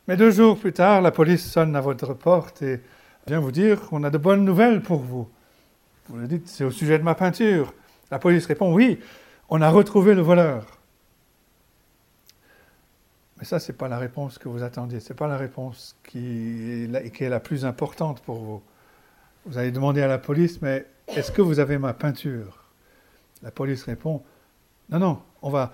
Mais 0.09 0.17
deux 0.17 0.33
jours 0.33 0.59
plus 0.59 0.73
tard, 0.73 1.01
la 1.01 1.13
police 1.13 1.49
sonne 1.49 1.77
à 1.77 1.81
votre 1.81 2.13
porte 2.13 2.61
et 2.63 2.81
vient 3.29 3.39
vous 3.39 3.53
dire 3.53 3.83
qu'on 3.83 4.03
a 4.03 4.11
de 4.11 4.19
bonnes 4.19 4.45
nouvelles 4.45 4.83
pour 4.83 4.99
vous. 4.99 5.29
Vous 6.09 6.19
lui 6.19 6.27
dites, 6.27 6.49
c'est 6.49 6.65
au 6.65 6.73
sujet 6.73 6.99
de 6.99 7.05
ma 7.05 7.15
peinture. 7.15 7.73
La 8.11 8.19
police 8.19 8.47
répond, 8.47 8.75
oui, 8.75 8.99
on 9.49 9.63
a 9.63 9.71
retrouvé 9.71 10.17
le 10.17 10.23
voleur. 10.23 10.80
Mais 13.41 13.47
ça, 13.47 13.59
ce 13.59 13.73
n'est 13.73 13.79
pas 13.79 13.89
la 13.89 13.97
réponse 13.97 14.37
que 14.37 14.51
vous 14.51 14.63
attendiez. 14.63 15.01
Ce 15.01 15.09
n'est 15.09 15.17
pas 15.17 15.27
la 15.27 15.39
réponse 15.39 15.97
qui 16.05 16.85
est, 16.85 17.29
la, 17.29 17.41
plus 17.41 17.65
importante 17.65 18.21
pour 18.21 18.37
vous. 18.37 18.63
Vous 19.47 19.57
allez 19.57 19.71
demander 19.71 20.03
à 20.03 20.07
la 20.07 20.19
police, 20.19 20.61
mais 20.61 20.85
est-ce 21.09 21.33
que 21.33 21.41
vous 21.41 21.59
avez 21.59 21.79
ma 21.79 21.95
peinture? 21.95 22.65
La 23.43 23.51
police 23.51 23.85
répond, 23.85 24.23
non, 24.91 24.99
non, 24.99 25.23
on 25.41 25.49
va 25.49 25.73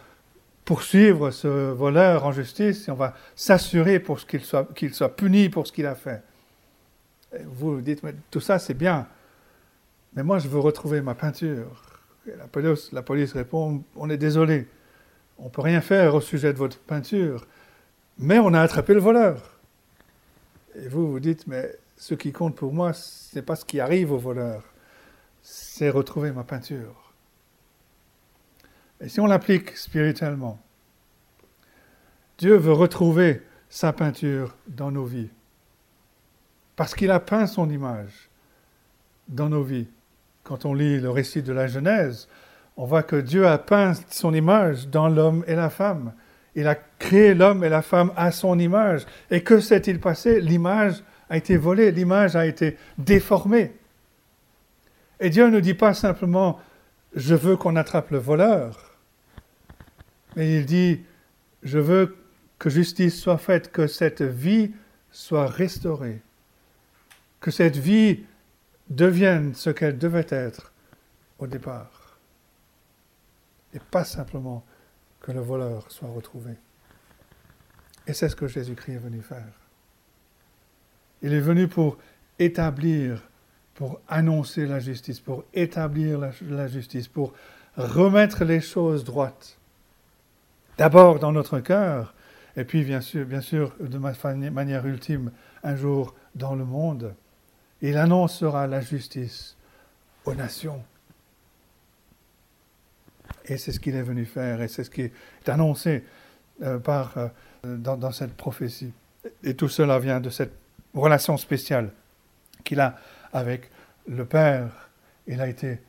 poursuivre 0.65 1.33
ce 1.33 1.49
voleur 1.49 2.25
en 2.25 2.31
justice 2.31 2.87
et 2.87 2.93
on 2.93 2.97
va 2.97 3.15
s'assurer 3.35 3.99
pour 3.99 4.25
qu'il 4.25 4.45
soit, 4.45 4.73
qu'il 4.73 4.95
soit 4.95 5.17
puni 5.17 5.49
pour 5.49 5.67
ce 5.67 5.73
qu'il 5.73 5.87
a 5.87 5.97
fait. 5.97 6.23
vous 7.47 7.75
vous 7.75 7.81
dites, 7.81 8.05
mais 8.05 8.15
tout 8.31 8.41
ça 8.41 8.61
c'est 8.61 8.75
bien, 8.75 9.09
mais 10.15 10.23
moi 10.23 10.39
je 10.39 10.49
veux 10.49 10.59
retrouver 10.59 11.01
ma 11.01 11.15
peinture. 11.15 11.83
la, 12.27 12.47
police, 12.47 12.93
la 12.93 13.03
police 13.03 13.33
répond, 13.33 13.83
on 13.97 14.11
est 14.11 14.17
désolé, 14.17 14.67
on 15.39 15.45
ne 15.45 15.51
peut 15.51 15.63
rien 15.63 15.81
faire 15.81 16.15
au 16.17 16.21
sujet 16.21 16.53
de 16.53 16.59
votre 16.59 16.79
peinture 16.79 17.47
mais 18.19 18.39
on 18.39 18.55
a 18.55 18.61
attrapé 18.61 18.95
le 18.95 19.01
voleur. 19.01 19.59
Et 20.75 20.89
vous, 20.89 21.11
vous 21.11 21.21
dites, 21.21 21.47
mais 21.47 21.75
ce 21.97 22.15
qui 22.15 22.33
compte 22.33 22.57
pour 22.57 22.73
moi, 22.73 22.93
ce 22.93 23.37
n'est 23.37 23.43
pas 23.43 23.57
ce 23.57 23.65
qui 23.65 23.81
arrive 23.81 24.13
au 24.13 24.19
voleur, 24.19 24.63
c'est 25.43 25.91
retrouver 25.91 26.33
ma 26.33 26.45
peinture. 26.45 27.13
Et 29.01 29.09
si 29.09 29.21
on 29.21 29.27
l'applique 29.27 29.77
spirituellement, 29.77 30.59
Dieu 32.39 32.57
veut 32.57 32.73
retrouver 32.73 33.43
sa 33.69 33.93
peinture 33.93 34.57
dans 34.69 34.91
nos 34.91 35.05
vies. 35.05 35.31
Parce 36.77 36.95
qu'il 36.95 37.11
a 37.11 37.21
peint 37.21 37.47
son 37.47 37.71
image 37.71 38.29
dans 39.29 39.49
nos 39.49 39.63
vies. 39.63 39.89
Quand 40.43 40.65
on 40.65 40.75
lit 40.75 41.01
le 41.01 41.11
récit 41.11 41.43
de 41.43 41.53
la 41.53 41.67
Genèse, 41.67 42.29
on 42.77 42.85
voit 42.85 43.03
que 43.03 43.17
Dieu 43.17 43.47
a 43.47 43.59
peint 43.59 43.95
son 44.11 44.35
image 44.35 44.89
dans 44.89 45.09
l'homme 45.09 45.45
et 45.47 45.55
la 45.55 45.71
femme. 45.71 46.13
Il 46.57 46.67
a 46.67 46.75
créé 46.75 47.35
l'homme 47.35 47.63
et 47.63 47.69
la 47.69 47.83
femme 47.83 48.13
à 48.17 48.33
son 48.33 48.59
image. 48.59 49.05
Et 49.31 49.43
que 49.45 49.61
s'est-il 49.61 50.01
passé? 50.01 50.41
L'image 50.41 51.05
a 51.29 51.37
été 51.37 51.57
volée, 51.57 51.93
l'image 51.93 52.35
a 52.35 52.47
été 52.47 52.77
déformée. 52.99 53.73
Et 55.21 55.31
Dieu 55.31 55.49
ne 55.49 55.61
dit 55.61 55.75
pas 55.75 55.95
simplement 55.95 56.59
je 57.15 57.35
veux 57.35 57.57
qu'on 57.57 57.77
attrape 57.77 58.11
le 58.11 58.19
voleur, 58.19 58.97
mais 60.35 60.55
il 60.55 60.67
dit 60.67 61.03
je 61.63 61.79
veux 61.79 62.17
que 62.59 62.71
justice 62.71 63.21
soit 63.21 63.39
faite, 63.39 63.73
que 63.73 63.87
cette 63.87 64.23
vie 64.23 64.73
soit 65.11 65.47
restaurée, 65.47 66.21
que 67.41 67.51
cette 67.51 67.77
vie 67.77 68.25
devienne 68.91 69.55
ce 69.55 69.71
qu'elle 69.71 69.99
devait 69.99 70.27
être 70.29 70.73
au 71.39 71.47
départ, 71.47 72.19
et 73.73 73.81
pas 73.91 74.05
simplement 74.05 74.65
que 75.27 75.33
le 75.33 75.41
voleur 75.41 75.91
soit 75.91 76.09
retrouvé. 76.09 76.53
Et 78.07 78.13
c'est 78.13 78.29
ce 78.29 78.37
que 78.37 78.47
Jésus-Christ 78.47 78.95
est 78.95 78.99
venu 78.99 79.21
faire. 79.23 79.53
Il 81.21 81.33
est 81.33 81.41
venu 81.41 81.67
pour 81.67 81.99
établir, 82.39 83.29
pour 83.75 84.01
annoncer 84.07 84.67
la 84.67 84.79
justice, 84.79 85.19
pour 85.19 85.43
établir 85.53 86.21
la, 86.43 86.69
justice, 86.69 87.09
pour 87.09 87.33
remettre 87.77 88.45
les 88.45 88.61
choses 88.61 89.03
droites. 89.03 89.59
D'abord 90.79 91.19
dans 91.19 91.33
notre 91.33 91.59
cœur, 91.59 92.15
et 92.57 92.63
puis 92.63 92.85
bien 92.85 93.01
sûr, 93.01 93.27
bien 93.27 93.41
sûr, 93.41 93.75
de 93.81 93.99
manière 93.99 94.87
ultime, 94.87 95.33
un 95.65 95.75
jour 95.75 96.15
dans 96.37 96.55
le 96.55 96.65
monde. 96.65 97.17
Il 97.83 97.97
annoncera 97.97 98.69
la 98.69 98.81
justice 98.81 99.57
aux 100.25 100.35
nations. 100.35 100.85
Et 103.47 103.57
c'est 103.59 103.73
ce 103.73 103.81
qu'il 103.81 103.95
est 103.95 104.03
venu 104.03 104.25
faire, 104.25 104.61
et 104.61 104.69
c'est 104.69 104.85
ce 104.85 104.91
qui 104.91 105.03
est 105.03 105.49
annoncé 105.49 106.05
euh, 106.63 106.79
par, 106.79 107.15
euh, 107.17 107.29
dans, 107.65 108.13
cette 108.13 108.35
prophétie. 108.35 108.93
Et 109.43 109.55
tout 109.55 109.69
cela 109.69 109.99
vient 109.99 110.21
de 110.21 110.31
cette 110.31 110.53
relation 110.95 111.37
spéciale 111.37 111.91
qu'il 112.65 112.81
a 112.81 112.97
avec 113.33 113.71
le 114.09 114.25
Père. 114.25 114.91
Il 115.27 115.41
a 115.41 115.49
été, 115.49 115.81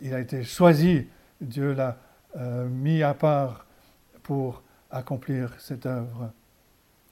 il 0.00 0.14
a 0.14 0.20
été 0.20 0.44
choisi, 0.44 1.06
Dieu 1.40 1.72
l'a 1.72 1.98
euh, 2.36 2.66
mis 2.68 3.02
à 3.02 3.14
part 3.14 3.66
pour 4.22 4.62
accomplir 4.90 5.52
cette 5.58 5.86
œuvre. 5.86 6.30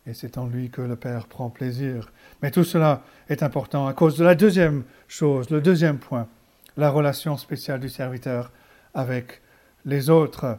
Et 0.06 0.14
c'est 0.14 0.38
en 0.38 0.46
lui 0.46 0.70
que 0.70 0.82
le 0.82 0.96
Père 0.96 1.26
prend 1.26 1.50
plaisir. 1.50 2.12
Mais 2.42 2.50
tout 2.50 2.64
cela 2.64 3.02
est 3.28 3.42
important 3.42 3.86
à 3.86 3.92
cause 3.92 4.16
de 4.16 4.24
la 4.24 4.34
deuxième 4.34 4.84
chose, 5.08 5.50
le 5.50 5.60
deuxième 5.60 5.98
point, 5.98 6.28
la 6.76 6.90
relation 6.90 7.36
spéciale 7.36 7.80
du 7.80 7.88
serviteur 7.88 8.52
avec 8.94 9.40
les 9.86 10.10
autres. 10.10 10.58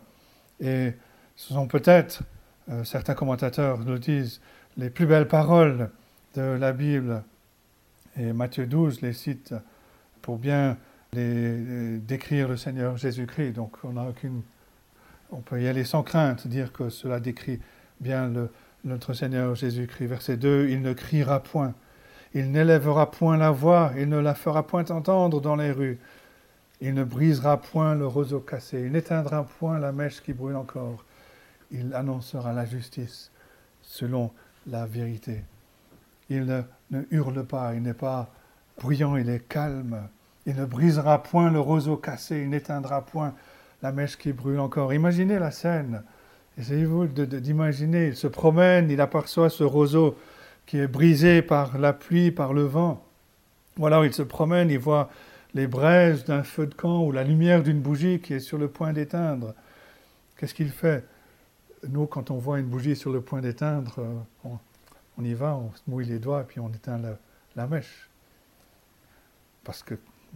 Et 0.59 0.93
ce 1.35 1.53
sont 1.53 1.67
peut-être, 1.67 2.23
euh, 2.69 2.83
certains 2.83 3.13
commentateurs 3.13 3.77
le 3.77 3.99
disent, 3.99 4.41
les 4.77 4.89
plus 4.89 5.05
belles 5.05 5.27
paroles 5.27 5.91
de 6.35 6.41
la 6.41 6.73
Bible. 6.73 7.23
Et 8.17 8.33
Matthieu 8.33 8.65
12 8.65 9.01
les 9.01 9.13
cite 9.13 9.53
pour 10.21 10.37
bien 10.37 10.77
les, 11.13 11.99
décrire 11.99 12.47
le 12.47 12.57
Seigneur 12.57 12.97
Jésus-Christ. 12.97 13.53
Donc 13.53 13.77
on 13.83 13.93
n'a 13.93 14.03
aucune, 14.03 14.41
on 15.31 15.41
peut 15.41 15.61
y 15.61 15.67
aller 15.67 15.83
sans 15.83 16.03
crainte, 16.03 16.47
dire 16.47 16.71
que 16.71 16.89
cela 16.89 17.19
décrit 17.19 17.59
bien 17.99 18.31
notre 18.83 19.13
Seigneur 19.13 19.53
Jésus-Christ. 19.55 20.07
Verset 20.07 20.37
2, 20.37 20.69
il 20.69 20.81
ne 20.81 20.93
criera 20.93 21.41
point, 21.41 21.73
il 22.33 22.51
n'élèvera 22.51 23.11
point 23.11 23.37
la 23.37 23.51
voix, 23.51 23.91
il 23.97 24.09
ne 24.09 24.19
la 24.19 24.35
fera 24.35 24.65
point 24.65 24.85
entendre 24.89 25.41
dans 25.41 25.55
les 25.55 25.71
rues. 25.71 25.99
Il 26.79 26.93
ne 26.93 27.03
brisera 27.03 27.57
point 27.57 27.95
le 27.95 28.05
roseau 28.05 28.39
cassé, 28.39 28.81
il 28.81 28.91
n'éteindra 28.91 29.43
point 29.43 29.79
la 29.79 29.91
mèche 29.91 30.21
qui 30.21 30.33
brûle 30.33 30.55
encore. 30.55 31.03
Il 31.71 31.93
annoncera 31.93 32.53
la 32.53 32.65
justice 32.65 33.31
selon 33.81 34.31
la 34.67 34.85
vérité. 34.85 35.43
Il 36.29 36.45
ne, 36.45 37.01
hurle 37.11 37.45
pas, 37.45 37.73
il 37.73 37.81
n'est 37.81 37.93
pas 37.93 38.29
bruyant, 38.79 39.15
il 39.15 39.29
est 39.29 39.47
calme. 39.47 40.07
Il 40.45 40.55
ne 40.55 40.65
brisera 40.65 41.23
point 41.23 41.51
le 41.51 41.59
roseau 41.59 41.97
cassé, 41.97 42.41
il 42.41 42.49
n'éteindra 42.49 43.05
point 43.05 43.33
la 43.81 43.91
mèche 43.91 44.17
qui 44.17 44.31
brûle 44.31 44.59
encore. 44.59 44.93
Imaginez 44.93 45.39
la 45.39 45.51
scène. 45.51 46.03
Essayez-vous 46.57 47.07
d'imaginer, 47.07 48.07
il 48.07 48.15
se 48.15 48.27
promène, 48.27 48.89
il 48.89 49.01
aperçoit 49.01 49.49
ce 49.49 49.63
roseau 49.63 50.17
qui 50.65 50.77
est 50.77 50.87
brisé 50.87 51.41
par 51.41 51.77
la 51.77 51.93
pluie, 51.93 52.31
par 52.31 52.53
le 52.53 52.63
vent. 52.63 53.03
Ou 53.77 53.85
alors 53.85 54.05
il 54.05 54.13
se 54.13 54.23
promène, 54.23 54.69
il 54.69 54.79
voit 54.79 55.09
les 55.57 55.67
braises 55.67 56.23
d'un 56.23 56.43
feu 56.43 56.67
de 56.67 56.73
camp 56.75 57.03
ou 57.03 57.11
la 57.11 57.23
lumière 57.23 57.63
d'une 57.63 57.81
bougie 57.81 58.19
qui 58.19 58.35
est 58.35 58.39
sur 58.39 58.59
le 58.59 58.67
point 58.67 58.93
d'éteindre. 58.93 59.55
Qu'est-ce 60.37 60.53
qu'il 60.53 60.69
fait? 60.69 61.03
Nous, 61.89 62.05
quand 62.05 62.29
on 62.29 62.37
voit 62.37 62.59
une 62.59 62.67
bougie 62.67 62.95
sur 62.95 63.11
le 63.11 63.21
point 63.21 63.41
d'éteindre, 63.41 63.95
euh, 63.99 64.49
on, 65.17 65.23
y 65.23 65.33
va, 65.33 65.55
on 65.55 65.71
se 65.73 65.81
mouille 65.87 66.05
les 66.05 66.19
doigts 66.19 66.41
et 66.41 66.43
puis 66.43 66.59
on 66.59 66.69
éteint 66.69 66.99
la, 67.55 67.67
mèche. 67.67 68.07
Parce 69.63 69.81
que, 69.81 69.95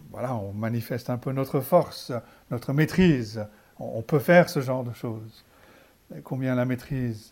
voilà, 0.09 0.35
on 0.35 0.53
manifeste 0.53 1.11
un 1.11 1.17
peu 1.17 1.31
notre 1.31 1.59
force, 1.59 2.11
notre 2.49 2.73
maîtrise. 2.73 3.45
On, 3.79 4.01
peut 4.01 4.19
faire 4.19 4.49
ce 4.49 4.59
genre 4.59 4.83
de 4.83 4.93
choses. 4.93 5.45
Combien 6.23 6.55
la 6.55 6.65
maîtrise 6.65 7.31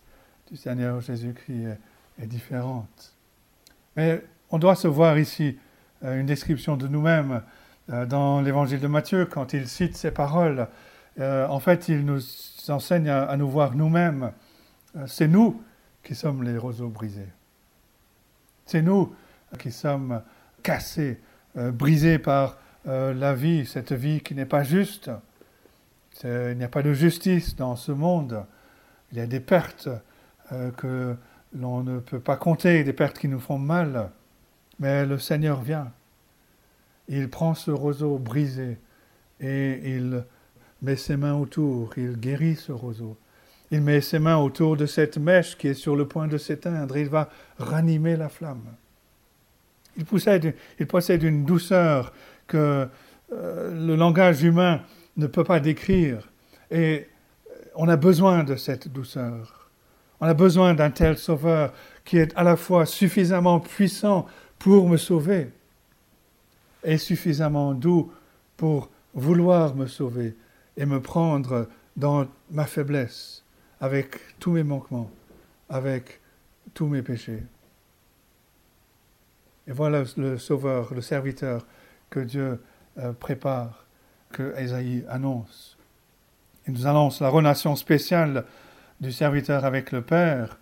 du 0.50 0.58
Seigneur 0.58 1.02
Jésus-Christ 1.02 1.78
est, 2.22 2.28
différente? 2.28 3.16
Mais 3.96 4.24
on 4.52 4.60
doit 4.60 4.76
se 4.76 4.88
voir 4.88 5.18
ici 5.18 5.58
euh, 6.04 6.20
une 6.20 6.28
description 6.28 6.78
de 6.78 6.88
nous-mêmes 6.88 7.42
dans 7.90 8.42
l'évangile 8.42 8.80
de 8.80 8.88
Matthieu, 8.88 9.26
quand 9.26 9.54
il 9.54 9.68
cite 9.68 9.98
ces 9.98 10.12
paroles, 10.12 10.68
euh, 11.20 11.48
en 11.48 11.60
fait, 11.60 11.90
il 11.90 12.06
nous 12.06 12.22
enseigne 12.70 13.10
à, 13.10 13.36
nous 13.36 13.50
voir 13.50 13.76
nous-mêmes. 13.76 14.32
Euh, 14.96 15.08
c'est 15.08 15.28
nous 15.28 15.62
qui 16.04 16.16
sommes 16.16 16.44
les 16.44 16.58
roseaux 16.58 16.90
brisés. 16.90 17.30
C'est 18.66 18.82
nous 18.82 19.14
qui 19.58 19.72
sommes 19.72 20.22
cassés, 20.62 21.20
brisés 21.56 22.20
par 22.20 22.58
la 22.86 23.34
vie, 23.34 23.66
cette 23.66 23.94
vie 23.94 24.22
qui 24.22 24.36
n'est 24.36 24.46
pas 24.46 24.64
juste. 24.64 25.10
Il 26.24 26.56
n'y 26.56 26.64
a 26.64 26.70
pas 26.70 26.84
de 26.84 26.94
justice 26.94 27.56
dans 27.56 27.76
ce 27.76 27.92
monde. 27.92 28.46
Il 29.12 29.18
y 29.18 29.22
a 29.22 29.26
des 29.26 29.40
pertes 29.40 29.90
que 30.78 31.16
l'on 31.54 31.82
ne 31.82 32.00
peut 32.00 32.20
pas 32.20 32.38
compter, 32.38 32.84
des 32.84 32.94
pertes 32.94 33.18
qui 33.18 33.28
nous 33.28 33.40
font 33.40 33.58
mal. 33.58 34.12
Mais 34.80 35.06
le 35.06 35.18
Seigneur 35.18 35.62
vient 35.62 35.92
il 37.10 37.30
prend 37.30 37.56
ce 37.56 37.72
roseau 37.72 38.18
brisé 38.18 38.78
et 39.42 39.96
il 39.96 40.24
met 40.82 40.96
ses 40.96 41.18
mains 41.18 41.36
autour, 41.36 41.92
il 41.98 42.18
guérit 42.18 42.56
ce 42.56 42.72
roseau. 42.72 43.18
Il 43.72 43.82
met 43.82 44.02
ses 44.02 44.20
mains 44.20 44.38
autour 44.38 44.78
de 44.78 44.86
cette 44.86 45.18
mèche 45.18 45.58
qui 45.58 45.68
est 45.68 45.74
sur 45.74 45.96
le 45.96 46.08
point 46.08 46.28
de 46.28 46.38
s'éteindre, 46.38 46.98
il 46.98 47.10
va 47.10 47.30
ranimer 47.58 48.16
la 48.16 48.30
flamme. 48.30 48.64
Il 49.98 50.06
possède, 50.06 51.24
une 51.24 51.46
douceur 51.46 52.14
que 52.48 52.88
euh, 53.34 53.88
le 53.88 53.96
langage 53.96 54.44
humain 54.44 54.82
ne 55.18 55.28
peut 55.28 55.44
pas 55.44 55.60
décrire. 55.60 56.30
Et 56.72 57.08
on 57.76 57.90
a 57.90 57.98
besoin 57.98 58.44
de 58.44 58.56
cette 58.56 58.88
douceur. 58.88 59.70
On 60.22 60.28
a 60.28 60.34
besoin 60.34 60.74
d'un 60.74 60.90
tel 60.90 61.18
sauveur 61.18 61.74
qui 62.06 62.18
est 62.18 62.36
à 62.36 62.44
la 62.44 62.56
fois 62.56 62.86
suffisamment 62.86 63.60
puissant 63.60 64.26
pour 64.58 64.90
me 64.90 64.98
sauver, 64.98 65.50
est 66.84 66.98
suffisamment 66.98 67.74
doux 67.74 68.12
pour 68.58 68.90
vouloir 69.14 69.76
me 69.76 69.88
sauver 69.88 70.36
et 70.78 70.86
me 70.86 71.02
prendre 71.02 71.68
dans 71.98 72.28
ma 72.52 72.66
faiblesse, 72.66 73.44
avec 73.82 74.20
tous 74.40 74.52
mes 74.52 74.64
manquements, 74.64 75.10
avec 75.70 76.22
tous 76.74 76.88
mes 76.88 77.02
péchés. 77.02 77.44
Et 79.68 79.72
voilà 79.72 80.04
le 80.18 80.38
Sauveur, 80.38 80.94
le 80.94 81.02
serviteur 81.02 81.66
que 82.10 82.20
Dieu 82.20 82.62
euh, 82.98 83.14
prépare, 83.14 83.86
que 84.32 84.56
Esaïe 84.58 85.04
annonce. 85.10 85.78
Il 86.68 86.74
nous 86.74 86.88
annonce 86.88 87.22
la 87.22 87.30
relation 87.30 87.76
spéciale 87.76 88.46
du 89.00 89.12
serviteur 89.12 89.66
avec 89.66 89.92
le 89.92 90.02
Père, 90.02 90.58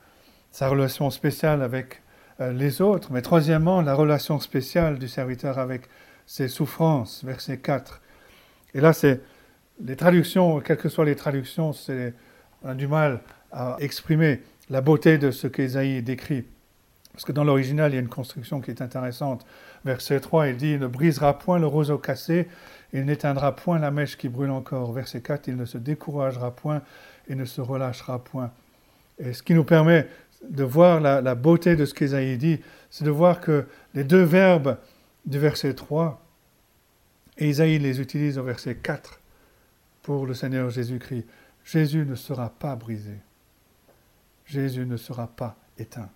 sa 0.51 0.67
relation 0.69 1.09
spéciale 1.09 1.61
avec 1.61 2.01
euh, 2.39 2.51
les 2.51 2.81
autres, 2.81 3.11
mais 3.11 3.21
troisièmement, 3.21 3.81
la 3.81 3.93
relation 3.93 4.39
spéciale 4.39 4.99
du 4.99 5.07
serviteur 5.07 5.57
avec 5.59 5.83
ses 6.27 6.49
souffrances, 6.49 7.23
verset 7.23 7.57
4. 7.57 8.01
Et 8.75 8.81
là, 8.81 8.93
c'est 8.93 9.21
les 9.83 9.95
traductions, 9.95 10.59
quelles 10.59 10.77
que 10.77 10.89
soient 10.89 11.05
les 11.05 11.15
traductions, 11.15 11.73
c'est, 11.73 12.13
on 12.63 12.69
a 12.69 12.75
du 12.75 12.87
mal 12.87 13.21
à 13.51 13.77
exprimer 13.79 14.41
la 14.69 14.81
beauté 14.81 15.17
de 15.17 15.31
ce 15.31 15.47
qu'Ésaïe 15.47 16.03
décrit. 16.03 16.45
Parce 17.13 17.25
que 17.25 17.31
dans 17.31 17.45
l'original, 17.45 17.91
il 17.91 17.95
y 17.95 17.97
a 17.97 18.01
une 18.01 18.09
construction 18.09 18.61
qui 18.61 18.69
est 18.69 18.81
intéressante. 18.81 19.45
Verset 19.85 20.19
3, 20.19 20.49
il 20.49 20.57
dit 20.57 20.73
Il 20.73 20.79
ne 20.79 20.87
brisera 20.87 21.39
point 21.39 21.57
le 21.57 21.65
roseau 21.65 21.97
cassé, 21.97 22.47
il 22.93 23.05
n'éteindra 23.05 23.55
point 23.55 23.79
la 23.79 23.89
mèche 23.89 24.17
qui 24.17 24.29
brûle 24.29 24.51
encore. 24.51 24.91
Verset 24.91 25.21
4, 25.21 25.47
il 25.47 25.55
ne 25.55 25.65
se 25.65 25.77
découragera 25.77 26.51
point 26.51 26.81
et 27.27 27.35
ne 27.35 27.45
se 27.45 27.61
relâchera 27.61 28.23
point. 28.23 28.51
Et 29.17 29.33
ce 29.33 29.41
qui 29.41 29.53
nous 29.53 29.63
permet 29.63 30.07
de 30.47 30.63
voir 30.63 30.99
la, 30.99 31.35
beauté 31.35 31.75
de 31.75 31.85
ce 31.85 31.93
qu'Ésaïe 31.93 32.37
dit, 32.37 32.59
c'est 32.91 33.05
de 33.05 33.09
voir 33.09 33.41
que 33.41 33.65
les 33.95 34.03
deux 34.03 34.23
verbes 34.23 34.77
du 35.27 35.37
verset 35.37 35.75
3, 35.75 36.19
Ésaïe 37.37 37.77
les 37.77 38.01
utilise 38.01 38.39
au 38.39 38.43
verset 38.43 38.75
4 38.77 39.21
pour 40.01 40.25
le 40.25 40.33
Seigneur 40.33 40.71
Jésus-Christ. 40.71 41.25
Jésus 41.63 42.05
ne 42.05 42.15
sera 42.15 42.49
pas 42.49 42.75
brisé. 42.75 43.19
Jésus 44.45 44.85
ne 44.85 44.97
sera 44.97 45.27
pas 45.27 45.55
éteint 45.77 46.09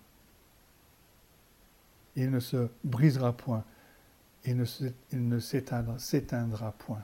il 2.16 2.30
ne 2.30 2.40
se 2.40 2.68
brisera 2.84 3.32
point, 3.32 3.64
il 4.44 4.56
ne, 5.12 5.38
s'éteindra 5.38 6.72
point. 6.72 7.02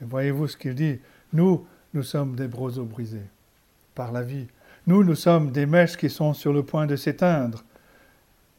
Et 0.00 0.04
voyez-vous 0.04 0.48
ce 0.48 0.56
qu'il 0.56 0.74
dit? 0.74 0.98
Nous, 1.32 1.66
nous 1.92 2.02
sommes 2.02 2.34
des 2.34 2.48
broseaux 2.48 2.84
brisés 2.84 3.26
par 3.94 4.12
la 4.12 4.22
vie. 4.22 4.46
Nous, 4.86 5.04
nous 5.04 5.14
sommes 5.14 5.50
des 5.50 5.66
mèches 5.66 5.96
qui 5.96 6.08
sont 6.08 6.32
sur 6.32 6.52
le 6.52 6.64
point 6.64 6.86
de 6.86 6.96
s'éteindre. 6.96 7.64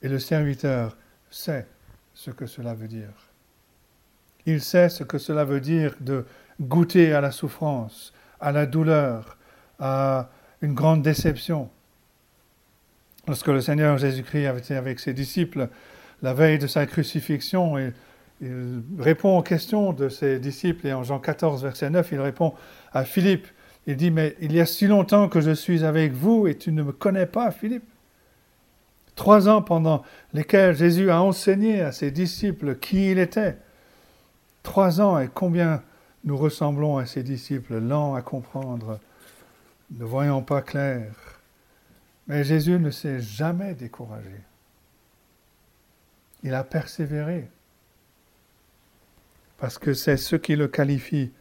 Et 0.04 0.08
le 0.08 0.20
serviteur 0.20 0.98
sait 1.32 1.66
ce 2.14 2.30
que 2.30 2.46
cela 2.46 2.76
veut 2.76 2.88
dire. 2.88 3.32
Il 4.46 4.62
sait 4.62 4.90
ce 4.90 5.04
que 5.04 5.18
cela 5.18 5.44
veut 5.46 5.62
dire 5.62 5.96
de 6.00 6.26
goûter 6.60 7.14
à 7.14 7.22
la 7.22 7.32
souffrance, 7.32 8.14
à 8.40 8.52
la 8.52 8.66
douleur, 8.66 9.38
à 9.80 10.30
une 10.62 10.74
grande 10.74 11.02
déception, 11.02 11.70
lorsque 13.28 13.48
le 13.48 13.62
Seigneur 13.62 13.98
Jésus-Christ 13.98 14.46
avait 14.46 14.60
été 14.60 14.76
avec 14.76 15.00
ses 15.00 15.14
disciples 15.14 15.70
la 16.22 16.34
veille 16.34 16.60
de 16.60 16.68
sa 16.68 16.86
crucifixion, 16.86 17.80
et 17.80 17.94
il 18.42 18.84
répond 19.00 19.38
aux 19.38 19.42
questions 19.42 19.92
de 19.92 20.08
ses 20.08 20.40
disciples, 20.40 20.86
et 20.86 20.94
en 20.94 21.04
Jean 21.04 21.20
14, 21.20 21.64
verset 21.64 21.90
9, 21.90 22.12
il 22.12 22.20
répond 22.20 22.54
à 22.94 23.06
Philippe, 23.06 23.48
il 23.88 23.96
dit, 23.96 24.12
mais 24.12 24.36
il 24.40 24.54
y 24.54 24.60
a 24.60 24.68
si 24.68 24.86
longtemps 24.86 25.30
que 25.30 25.42
je 25.42 25.52
suis 25.52 25.84
avec 25.84 26.14
vous 26.14 26.48
et 26.48 26.56
tu 26.56 26.72
ne 26.72 26.84
me 26.84 26.92
connais 26.92 27.26
pas, 27.26 27.50
Philippe. 27.50 27.91
Trois 29.22 29.48
ans 29.48 29.62
pendant 29.62 30.04
lesquels 30.34 30.76
Jésus 30.76 31.12
a 31.12 31.22
enseigné 31.22 31.82
à 31.82 31.92
ses 31.92 32.10
disciples 32.10 32.78
qui 32.78 33.12
il 33.12 33.20
était. 33.20 33.56
Trois 34.64 35.00
ans 35.00 35.20
et 35.20 35.28
combien 35.28 35.84
nous 36.24 36.36
ressemblons 36.36 36.98
à 36.98 37.06
ses 37.06 37.22
disciples, 37.22 37.78
lents 37.78 38.16
à 38.16 38.24
comprendre, 38.24 39.00
ne 39.92 40.06
voyant 40.06 40.42
pas 40.42 40.64
clair. 40.64 41.14
Mais 42.26 42.44
Jésus 42.44 42.80
ne 42.80 42.90
s'est 42.90 43.20
jamais 43.20 43.76
découragé. 43.76 44.42
Il 46.42 46.56
a 46.56 46.64
persévéré. 46.64 47.48
Parce 49.60 49.78
que 49.78 49.94
c'est 49.94 50.18
ce 50.18 50.36
qui 50.36 50.56
le 50.56 50.68
qualifie 50.68 51.32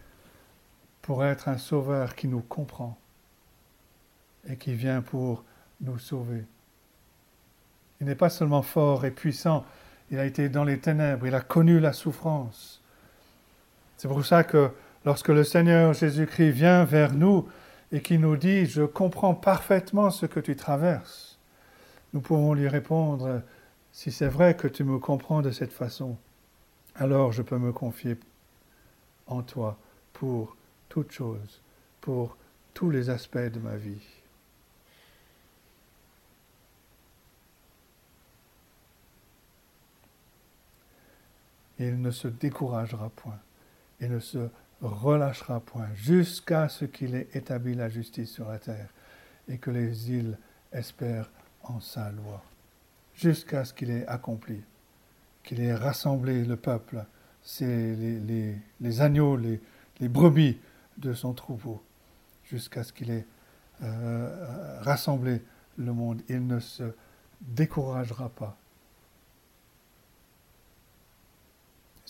pour 1.00 1.24
être 1.24 1.48
un 1.48 1.56
sauveur 1.56 2.14
qui 2.14 2.28
nous 2.28 2.42
comprend 2.42 2.98
et 4.46 4.56
qui 4.56 4.74
vient 4.74 5.00
pour 5.00 5.44
nous 5.80 5.98
sauver. 5.98 6.44
Il 8.00 8.06
n'est 8.06 8.14
pas 8.14 8.30
seulement 8.30 8.62
fort 8.62 9.04
et 9.04 9.10
puissant, 9.10 9.64
il 10.10 10.18
a 10.18 10.24
été 10.24 10.48
dans 10.48 10.64
les 10.64 10.78
ténèbres, 10.78 11.26
il 11.26 11.34
a 11.34 11.40
connu 11.40 11.80
la 11.80 11.92
souffrance. 11.92 12.82
C'est 13.96 14.08
pour 14.08 14.24
ça 14.24 14.44
que 14.44 14.70
lorsque 15.04 15.28
le 15.28 15.44
Seigneur 15.44 15.92
Jésus-Christ 15.92 16.50
vient 16.50 16.84
vers 16.84 17.12
nous, 17.12 17.46
et 17.92 18.00
qui 18.00 18.18
nous 18.18 18.36
dit 18.36 18.66
Je 18.66 18.82
comprends 18.82 19.34
parfaitement 19.34 20.10
ce 20.10 20.26
que 20.26 20.40
tu 20.40 20.56
traverses, 20.56 21.38
nous 22.12 22.20
pouvons 22.20 22.54
lui 22.54 22.68
répondre 22.68 23.42
Si 23.92 24.12
c'est 24.12 24.28
vrai 24.28 24.56
que 24.56 24.68
tu 24.68 24.84
me 24.84 24.98
comprends 24.98 25.42
de 25.42 25.50
cette 25.50 25.72
façon, 25.72 26.16
alors 26.94 27.32
je 27.32 27.42
peux 27.42 27.58
me 27.58 27.72
confier 27.72 28.16
en 29.26 29.42
toi 29.42 29.78
pour 30.12 30.56
toutes 30.88 31.12
choses, 31.12 31.60
pour 32.00 32.36
tous 32.74 32.90
les 32.90 33.10
aspects 33.10 33.38
de 33.38 33.58
ma 33.58 33.76
vie. 33.76 34.19
Il 41.80 42.00
ne 42.02 42.10
se 42.10 42.28
découragera 42.28 43.08
point, 43.08 43.38
il 44.00 44.10
ne 44.10 44.20
se 44.20 44.50
relâchera 44.82 45.60
point 45.60 45.88
jusqu'à 45.94 46.68
ce 46.68 46.84
qu'il 46.84 47.14
ait 47.14 47.28
établi 47.32 47.74
la 47.74 47.88
justice 47.88 48.30
sur 48.30 48.50
la 48.50 48.58
terre 48.58 48.90
et 49.48 49.56
que 49.56 49.70
les 49.70 50.12
îles 50.12 50.36
espèrent 50.72 51.30
en 51.62 51.80
sa 51.80 52.10
loi, 52.10 52.42
jusqu'à 53.14 53.64
ce 53.64 53.72
qu'il 53.72 53.90
ait 53.90 54.06
accompli, 54.06 54.62
qu'il 55.42 55.60
ait 55.60 55.74
rassemblé 55.74 56.44
le 56.44 56.56
peuple, 56.56 57.02
les, 57.60 59.00
agneaux, 59.00 59.38
les, 59.38 59.60
brebis 60.08 60.58
de 60.98 61.14
son 61.14 61.32
troupeau, 61.32 61.82
jusqu'à 62.44 62.84
ce 62.84 62.92
qu'il 62.92 63.10
ait 63.10 63.26
euh, 63.82 64.80
rassemblé 64.82 65.40
le 65.78 65.94
monde. 65.94 66.20
Il 66.28 66.46
ne 66.46 66.60
se 66.60 66.92
découragera 67.40 68.28
pas. 68.28 68.59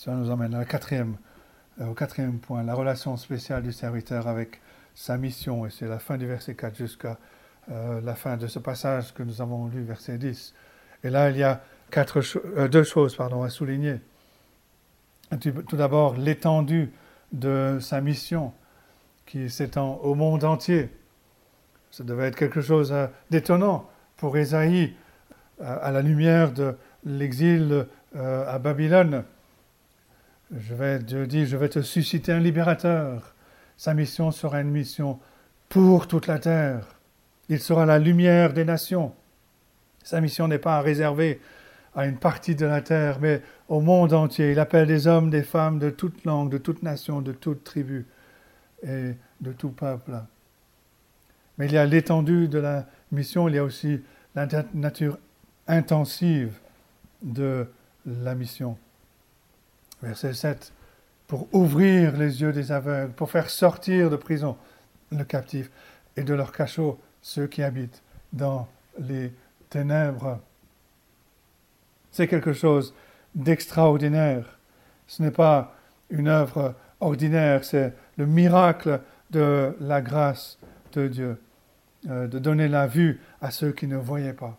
Cela 0.00 0.16
nous 0.16 0.64
quatrième 0.64 1.18
euh, 1.78 1.88
au 1.88 1.92
quatrième 1.92 2.38
point, 2.38 2.62
la 2.62 2.72
relation 2.72 3.18
spéciale 3.18 3.62
du 3.62 3.70
serviteur 3.70 4.28
avec 4.28 4.62
sa 4.94 5.18
mission, 5.18 5.66
et 5.66 5.70
c'est 5.70 5.86
la 5.86 5.98
fin 5.98 6.16
du 6.16 6.26
verset 6.26 6.54
4 6.54 6.74
jusqu'à 6.74 7.18
euh, 7.70 8.00
la 8.00 8.14
fin 8.14 8.38
de 8.38 8.46
ce 8.46 8.58
passage 8.58 9.12
que 9.12 9.22
nous 9.22 9.42
avons 9.42 9.66
lu, 9.66 9.82
verset 9.82 10.16
10. 10.16 10.54
Et 11.04 11.10
là, 11.10 11.28
il 11.28 11.36
y 11.36 11.42
a 11.42 11.60
euh, 12.34 12.68
deux 12.68 12.82
choses 12.82 13.14
à 13.20 13.50
souligner. 13.50 13.96
Tout 15.38 15.76
d'abord, 15.76 16.16
l'étendue 16.16 16.90
de 17.32 17.76
sa 17.78 18.00
mission 18.00 18.54
qui 19.26 19.50
s'étend 19.50 19.96
au 19.96 20.14
monde 20.14 20.44
entier. 20.44 20.88
Ça 21.90 22.04
devait 22.04 22.28
être 22.28 22.36
quelque 22.36 22.62
chose 22.62 22.94
d'étonnant 23.28 23.86
pour 24.16 24.38
Ésaïe 24.38 24.94
à 25.62 25.90
la 25.90 26.00
lumière 26.00 26.52
de 26.52 26.74
l'exil 27.04 27.86
à 28.14 28.58
Babylone. 28.58 29.24
Je 30.52 30.74
vais, 30.74 30.98
Dieu 30.98 31.26
dit, 31.28 31.46
je 31.46 31.56
vais 31.56 31.68
te 31.68 31.80
susciter 31.80 32.32
un 32.32 32.40
libérateur. 32.40 33.34
Sa 33.76 33.94
mission 33.94 34.32
sera 34.32 34.60
une 34.60 34.70
mission 34.70 35.20
pour 35.68 36.08
toute 36.08 36.26
la 36.26 36.40
terre. 36.40 36.86
Il 37.48 37.60
sera 37.60 37.86
la 37.86 38.00
lumière 38.00 38.52
des 38.52 38.64
nations. 38.64 39.14
Sa 40.02 40.20
mission 40.20 40.48
n'est 40.48 40.58
pas 40.58 40.80
réservée 40.80 41.40
à 41.94 42.06
une 42.06 42.16
partie 42.16 42.56
de 42.56 42.66
la 42.66 42.80
terre, 42.80 43.20
mais 43.20 43.42
au 43.68 43.80
monde 43.80 44.12
entier. 44.12 44.50
Il 44.50 44.58
appelle 44.58 44.88
des 44.88 45.06
hommes, 45.06 45.30
des 45.30 45.44
femmes 45.44 45.78
de 45.78 45.90
toute 45.90 46.24
langue, 46.24 46.50
de 46.50 46.58
toute 46.58 46.82
nation, 46.82 47.20
de 47.22 47.32
toute 47.32 47.62
tribu 47.62 48.06
et 48.82 49.14
de 49.40 49.52
tout 49.52 49.70
peuple. 49.70 50.12
Mais 51.58 51.66
il 51.66 51.72
y 51.72 51.78
a 51.78 51.86
l'étendue 51.86 52.48
de 52.48 52.58
la 52.58 52.86
mission, 53.12 53.48
il 53.48 53.54
y 53.54 53.58
a 53.58 53.64
aussi 53.64 54.00
la 54.34 54.48
nature 54.74 55.18
intensive 55.68 56.58
de 57.22 57.68
la 58.04 58.34
mission. 58.34 58.76
Verset 60.02 60.34
7. 60.34 60.72
Pour 61.26 61.48
ouvrir 61.54 62.16
les 62.16 62.40
yeux 62.40 62.52
des 62.52 62.72
aveugles, 62.72 63.12
pour 63.12 63.30
faire 63.30 63.50
sortir 63.50 64.10
de 64.10 64.16
prison 64.16 64.56
le 65.12 65.24
captif 65.24 65.70
et 66.16 66.22
de 66.22 66.34
leur 66.34 66.52
cachot 66.52 66.98
ceux 67.22 67.46
qui 67.46 67.62
habitent 67.62 68.02
dans 68.32 68.68
les 68.98 69.32
ténèbres. 69.68 70.40
C'est 72.10 72.26
quelque 72.26 72.52
chose 72.52 72.94
d'extraordinaire. 73.34 74.58
Ce 75.06 75.22
n'est 75.22 75.30
pas 75.30 75.74
une 76.10 76.28
œuvre 76.28 76.74
ordinaire, 77.00 77.64
c'est 77.64 77.94
le 78.16 78.26
miracle 78.26 79.00
de 79.30 79.76
la 79.80 80.00
grâce 80.00 80.58
de 80.92 81.06
Dieu, 81.06 81.40
euh, 82.08 82.26
de 82.26 82.38
donner 82.38 82.68
la 82.68 82.86
vue 82.86 83.20
à 83.40 83.50
ceux 83.50 83.72
qui 83.72 83.86
ne 83.86 83.96
voyaient 83.96 84.32
pas, 84.32 84.58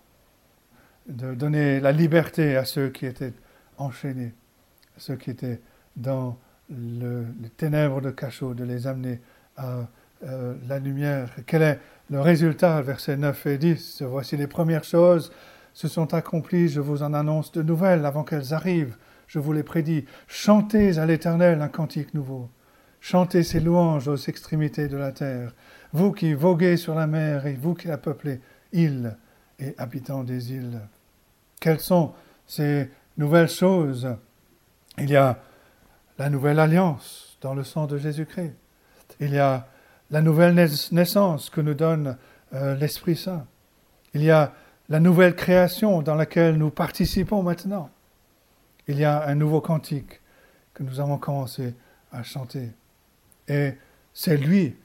de 1.08 1.34
donner 1.34 1.80
la 1.80 1.92
liberté 1.92 2.56
à 2.56 2.64
ceux 2.64 2.90
qui 2.90 3.06
étaient 3.06 3.34
enchaînés 3.78 4.34
ceux 5.02 5.16
qui 5.16 5.32
étaient 5.32 5.60
dans 5.96 6.38
le, 6.70 7.26
les 7.42 7.50
ténèbres 7.50 8.02
de 8.02 8.12
cachot, 8.12 8.54
de 8.54 8.64
les 8.64 8.88
amener 8.88 9.20
à 9.58 9.88
euh, 10.24 10.54
la 10.68 10.80
lumière. 10.80 11.30
Quel 11.46 11.62
est 11.64 11.80
le 12.10 12.22
résultat? 12.22 12.82
Versets 12.82 13.18
9 13.18 13.46
et 13.48 13.58
10. 13.58 14.04
Voici 14.04 14.38
les 14.38 14.48
premières 14.48 14.84
choses 14.84 15.32
se 15.74 15.88
sont 15.88 16.14
accomplies, 16.14 16.68
je 16.68 16.82
vous 16.82 17.04
en 17.04 17.14
annonce 17.14 17.52
de 17.52 17.62
nouvelles 17.62 18.06
avant 18.06 18.24
qu'elles 18.24 18.54
arrivent. 18.54 18.98
Je 19.28 19.40
vous 19.40 19.54
les 19.54 19.64
prédis. 19.64 20.06
Chantez 20.28 20.98
à 20.98 21.06
l'Éternel 21.06 21.62
un 21.62 21.70
cantique 21.70 22.14
nouveau. 22.14 22.50
Chantez 23.00 23.44
ses 23.44 23.62
louanges 23.62 24.08
aux 24.08 24.18
extrémités 24.18 24.90
de 24.90 24.98
la 24.98 25.12
terre. 25.12 25.56
Vous 25.94 26.12
qui 26.12 26.34
voguez 26.34 26.78
sur 26.78 26.94
la 26.94 27.08
mer 27.08 27.48
et 27.48 27.54
vous 27.54 27.74
qui 27.74 27.88
la 27.88 27.98
peuplez, 27.98 28.42
îles 28.74 29.18
et 29.60 29.74
habitants 29.78 30.24
des 30.24 30.52
îles. 30.54 30.82
Quelles 31.60 31.80
sont 31.80 32.14
ces 32.46 32.92
nouvelles 33.18 33.50
choses? 33.50 34.16
Il 34.98 35.10
y 35.10 35.16
a 35.16 35.40
la 36.18 36.30
nouvelle 36.30 36.60
alliance 36.60 37.38
dans 37.42 37.54
le 37.54 37.64
sang 37.64 37.88
de 37.88 37.98
Jésus-Christ. 37.98 38.54
Il 39.20 39.34
y 39.34 39.40
a 39.40 39.68
la 40.10 40.22
nouvelle 40.22 40.54
naissance 40.92 41.50
que 41.50 41.62
nous 41.62 41.74
donne 41.74 42.18
euh, 42.54 42.76
l'Esprit 42.76 43.16
Saint. 43.16 43.46
Il 44.14 44.24
y 44.24 44.32
a 44.32 44.54
la 44.90 45.00
nouvelle 45.00 45.36
création 45.36 46.02
dans 46.02 46.16
laquelle 46.16 46.58
nous 46.58 46.70
participons 46.70 47.44
maintenant. 47.44 47.90
Il 48.88 49.00
y 49.00 49.06
a 49.06 49.26
un 49.26 49.36
nouveau 49.36 49.62
cantique 49.62 50.20
que 50.74 50.84
nous 50.84 51.00
avons 51.00 51.18
commencé 51.18 51.74
à 52.12 52.24
chanter. 52.24 52.72
Et 53.48 53.74
c'est 54.14 54.38
lui, 54.38 54.76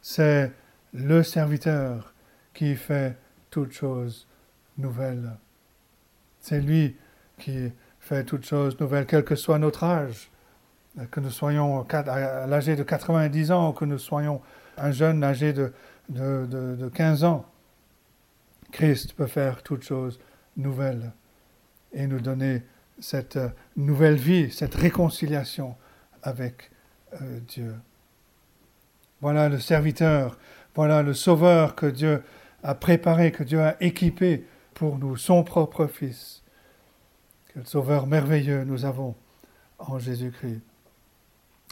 c'est 0.00 0.52
le 0.94 1.22
serviteur 1.22 2.14
qui 2.54 2.76
fait 2.76 3.16
toutes 3.50 3.72
choses 3.72 4.26
nouvelles. 4.78 5.32
C'est 6.40 6.60
lui 6.60 6.96
qui 7.38 7.70
fait 8.06 8.22
toutes 8.22 8.46
choses 8.46 8.78
nouvelles, 8.78 9.04
quel 9.04 9.24
que 9.24 9.34
soit 9.34 9.58
notre 9.58 9.82
âge, 9.82 10.30
que 11.10 11.18
nous 11.18 11.30
soyons 11.30 11.84
à 11.90 12.46
l'âge 12.46 12.66
de 12.66 12.82
90 12.82 13.50
ans 13.50 13.70
ou 13.70 13.72
que 13.72 13.84
nous 13.84 13.98
soyons 13.98 14.40
un 14.78 14.92
jeune 14.92 15.24
âgé 15.24 15.52
de, 15.52 15.72
de, 16.08 16.46
de 16.46 16.88
15 16.88 17.24
ans. 17.24 17.44
Christ 18.70 19.14
peut 19.14 19.26
faire 19.26 19.64
toutes 19.64 19.82
choses 19.82 20.20
nouvelles 20.56 21.12
et 21.92 22.06
nous 22.06 22.20
donner 22.20 22.62
cette 23.00 23.38
nouvelle 23.76 24.16
vie, 24.16 24.52
cette 24.52 24.76
réconciliation 24.76 25.74
avec 26.22 26.70
euh, 27.20 27.40
Dieu. 27.48 27.74
Voilà 29.20 29.48
le 29.48 29.58
serviteur, 29.58 30.38
voilà 30.76 31.02
le 31.02 31.12
sauveur 31.12 31.74
que 31.74 31.86
Dieu 31.86 32.22
a 32.62 32.76
préparé, 32.76 33.32
que 33.32 33.42
Dieu 33.42 33.60
a 33.60 33.76
équipé 33.82 34.46
pour 34.74 34.98
nous, 34.98 35.16
son 35.16 35.42
propre 35.42 35.86
Fils. 35.86 36.44
Quel 37.56 37.66
sauveur 37.66 38.06
merveilleux 38.06 38.64
nous 38.64 38.84
avons 38.84 39.14
en 39.78 39.98
Jésus-Christ. 39.98 40.60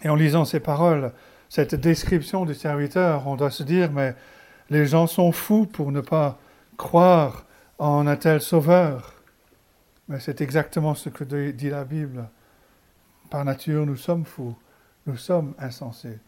Et 0.03 0.09
en 0.09 0.15
lisant 0.15 0.47
ces 0.47 0.59
paroles, 0.59 1.13
cette 1.51 1.75
description 1.75 2.47
du 2.47 2.55
serviteur, 2.55 3.27
on 3.27 3.37
doit 3.37 3.51
se 3.51 3.65
dire, 3.65 3.93
mais 3.93 4.15
les 4.71 4.87
gens 4.87 5.07
sont 5.07 5.31
fous 5.31 5.67
pour 5.67 5.93
ne 5.93 6.01
pas 6.01 6.39
croire 6.79 7.45
en 7.79 8.07
un 8.07 8.17
tel 8.17 8.41
sauveur. 8.41 9.13
Mais 10.09 10.21
c'est 10.21 10.41
exactement 10.41 10.95
ce 10.95 11.11
que 11.11 11.23
dit 11.51 11.69
la 11.69 11.85
Bible. 11.85 12.31
Par 13.29 13.45
nature, 13.45 13.85
nous 13.85 13.97
sommes 13.97 14.25
fous, 14.25 14.57
nous 15.07 15.19
sommes 15.19 15.53
insensés. 15.59 16.19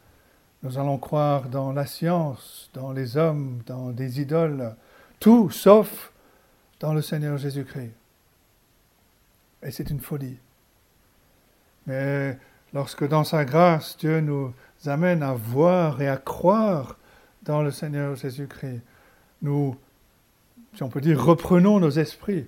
Nous 0.64 0.76
allons 0.76 0.98
croire 0.98 1.48
dans 1.48 1.72
la 1.72 1.86
science, 1.86 2.68
dans 2.74 2.92
les 2.92 3.16
hommes, 3.16 3.62
dans 3.64 3.88
des 3.90 4.20
idoles, 4.20 4.76
tout 5.18 5.48
sauf 5.48 6.12
dans 6.78 6.92
le 6.92 7.00
Seigneur 7.00 7.38
Jésus-Christ. 7.38 7.94
Et 9.66 9.72
c'est 9.72 9.90
une 9.90 9.98
folie. 9.98 10.38
Mais 11.86 12.38
lorsque 12.72 13.06
dans 13.06 13.24
sa 13.24 13.44
grâce, 13.44 13.96
Dieu 13.98 14.20
nous 14.20 14.54
amène 14.86 15.24
à 15.24 15.34
voir 15.34 16.00
et 16.00 16.08
à 16.08 16.16
croire 16.16 16.96
dans 17.42 17.62
le 17.62 17.72
Seigneur 17.72 18.14
Jésus-Christ, 18.14 18.80
nous, 19.42 19.76
si 20.72 20.84
on 20.84 20.88
peut 20.88 21.00
dire, 21.00 21.20
reprenons 21.22 21.80
nos 21.80 21.90
esprits. 21.90 22.46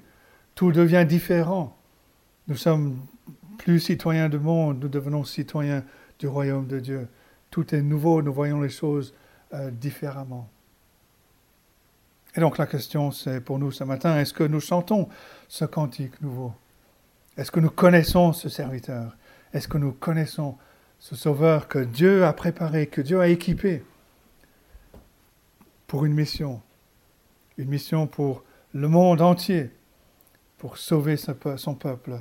Tout 0.55 0.71
devient 0.71 1.05
différent. 1.07 1.77
Nous 2.47 2.57
sommes 2.57 3.01
plus 3.59 3.81
citoyens 3.81 4.29
du 4.29 4.39
monde, 4.39 4.79
nous 4.81 4.89
devenons 4.89 5.25
citoyens 5.25 5.83
du 6.21 6.29
royaume 6.29 6.69
de 6.69 6.79
Dieu. 6.79 7.09
Tout 7.51 7.75
est 7.75 7.83
nouveau, 7.83 8.23
nous 8.23 8.33
voyons 8.33 8.61
les 8.61 8.69
choses 8.69 9.13
euh, 9.55 9.73
différemment. 9.73 10.49
Et 12.37 12.41
donc 12.41 12.59
la 12.59 12.67
question, 12.67 13.11
c'est 13.11 13.41
pour 13.41 13.59
nous 13.59 13.73
ce 13.73 13.83
matin, 13.83 14.21
est-ce 14.21 14.33
que 14.33 14.45
nous 14.45 14.61
chantons 14.61 15.09
ce 15.49 15.65
cantique 15.65 16.21
nouveau? 16.21 16.53
Est-ce 17.39 17.53
que 17.53 17.61
nous 17.61 17.71
connaissons 17.71 18.33
ce 18.33 18.49
serviteur? 18.49 19.17
Est-ce 19.53 19.69
que 19.69 19.79
nous 19.79 19.93
connaissons 19.93 20.57
ce 20.99 21.15
sauveur 21.15 21.69
que 21.69 21.79
Dieu 21.79 22.25
a 22.25 22.33
préparé, 22.33 22.89
que 22.89 23.01
Dieu 23.01 23.21
a 23.21 23.29
équipé 23.29 23.85
pour 25.87 26.05
une 26.05 26.15
mission? 26.15 26.61
Une 27.57 27.69
mission 27.69 28.09
pour 28.09 28.43
le 28.75 28.89
monde 28.89 29.23
entier, 29.23 29.71
pour 30.59 30.79
sauver 30.79 31.17
son 31.17 31.75
peuple 31.75 32.21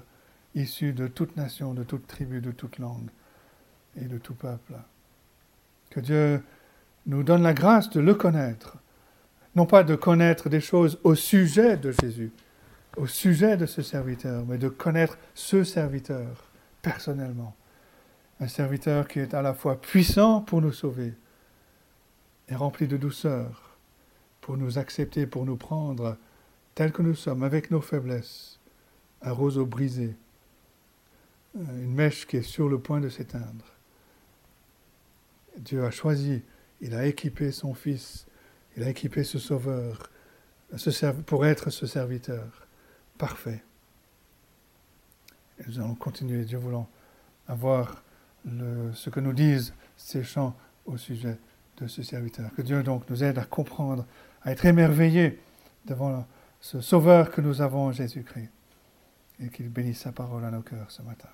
issu 0.54 0.94
de 0.94 1.08
toute 1.08 1.36
nation, 1.36 1.74
de 1.74 1.84
toute 1.84 2.06
tribu, 2.06 2.40
de 2.40 2.52
toute 2.52 2.78
langue 2.78 3.10
et 4.00 4.06
de 4.06 4.20
tout 4.20 4.36
peuple. 4.36 4.74
Que 5.90 6.00
Dieu 6.00 6.44
nous 7.08 7.24
donne 7.24 7.42
la 7.42 7.54
grâce 7.54 7.90
de 7.90 8.00
le 8.00 8.14
connaître, 8.14 8.78
non 9.56 9.66
pas 9.66 9.84
de 9.84 9.96
connaître 9.96 10.48
des 10.48 10.62
choses 10.62 11.00
au 11.04 11.16
sujet 11.16 11.76
de 11.76 11.92
Jésus, 11.92 12.32
au 12.98 13.08
sujet 13.08 13.58
de 13.58 13.66
ce 13.66 13.82
serviteur, 13.82 14.44
mais 14.46 14.58
de 14.58 14.70
connaître 14.70 15.18
ce 15.36 15.64
serviteur 15.64 16.50
personnellement. 16.82 17.56
Un 18.40 18.48
serviteur 18.48 19.08
qui 19.08 19.20
est 19.20 19.34
à 19.34 19.42
la 19.42 19.54
fois 19.54 19.80
puissant 19.80 20.42
pour 20.42 20.62
nous 20.62 20.72
sauver 20.72 21.14
et 22.50 22.56
rempli 22.56 22.88
de 22.88 22.98
douceur 22.98 23.78
pour 24.42 24.58
nous 24.58 24.78
accepter, 24.78 25.28
pour 25.28 25.46
nous 25.46 25.58
prendre 25.58 26.18
tels 26.76 26.92
que 26.92 27.02
nous 27.02 27.16
sommes, 27.16 27.44
avec 27.44 27.72
nos 27.72 27.82
faiblesses, 27.82 28.60
un 29.22 29.32
roseau 29.32 29.66
brisé, 29.66 30.16
une 31.56 31.94
mèche 31.94 32.28
qui 32.28 32.38
est 32.38 32.44
sur 32.44 32.70
le 32.70 32.80
point 32.80 33.00
de 33.00 33.10
s'éteindre. 33.10 33.66
Dieu 35.58 35.84
a 35.84 35.92
choisi, 35.92 36.44
il 36.82 36.94
a 36.94 37.06
équipé 37.08 37.52
son 37.52 37.74
Fils, 37.74 38.28
il 38.76 38.84
a 38.84 38.90
équipé 38.90 39.24
ce 39.24 39.40
Sauveur 39.40 40.12
pour 41.26 41.46
être 41.46 41.70
ce 41.72 41.88
serviteur 41.88 42.67
parfait. 43.18 43.64
Et 45.60 45.64
nous 45.68 45.80
allons 45.80 45.96
continuer, 45.96 46.46
Dieu 46.46 46.58
voulant, 46.58 46.88
à 47.48 47.56
voir 47.56 48.04
ce 48.46 49.10
que 49.10 49.20
nous 49.20 49.34
disent 49.34 49.74
ces 49.98 50.24
chants 50.24 50.56
au 50.86 50.98
sujet 50.98 51.38
de 51.78 51.88
ce 51.88 52.04
serviteur. 52.04 52.50
Que 52.56 52.62
Dieu 52.62 52.82
donc 52.84 53.10
nous 53.10 53.24
aide 53.24 53.38
à 53.38 53.46
comprendre, 53.46 54.06
à 54.44 54.52
être 54.52 54.66
émerveillés 54.66 55.40
devant 55.86 56.26
ce 56.62 56.82
Sauveur 56.82 57.32
que 57.32 57.42
nous 57.42 57.62
avons 57.62 57.92
Jésus-Christ. 57.92 58.50
Et 59.40 59.50
qu'il 59.50 59.70
bénisse 59.70 60.00
sa 60.00 60.12
parole 60.12 60.44
à 60.46 60.50
nos 60.50 60.62
cœurs 60.62 60.90
ce 60.90 61.04
matin. 61.04 61.30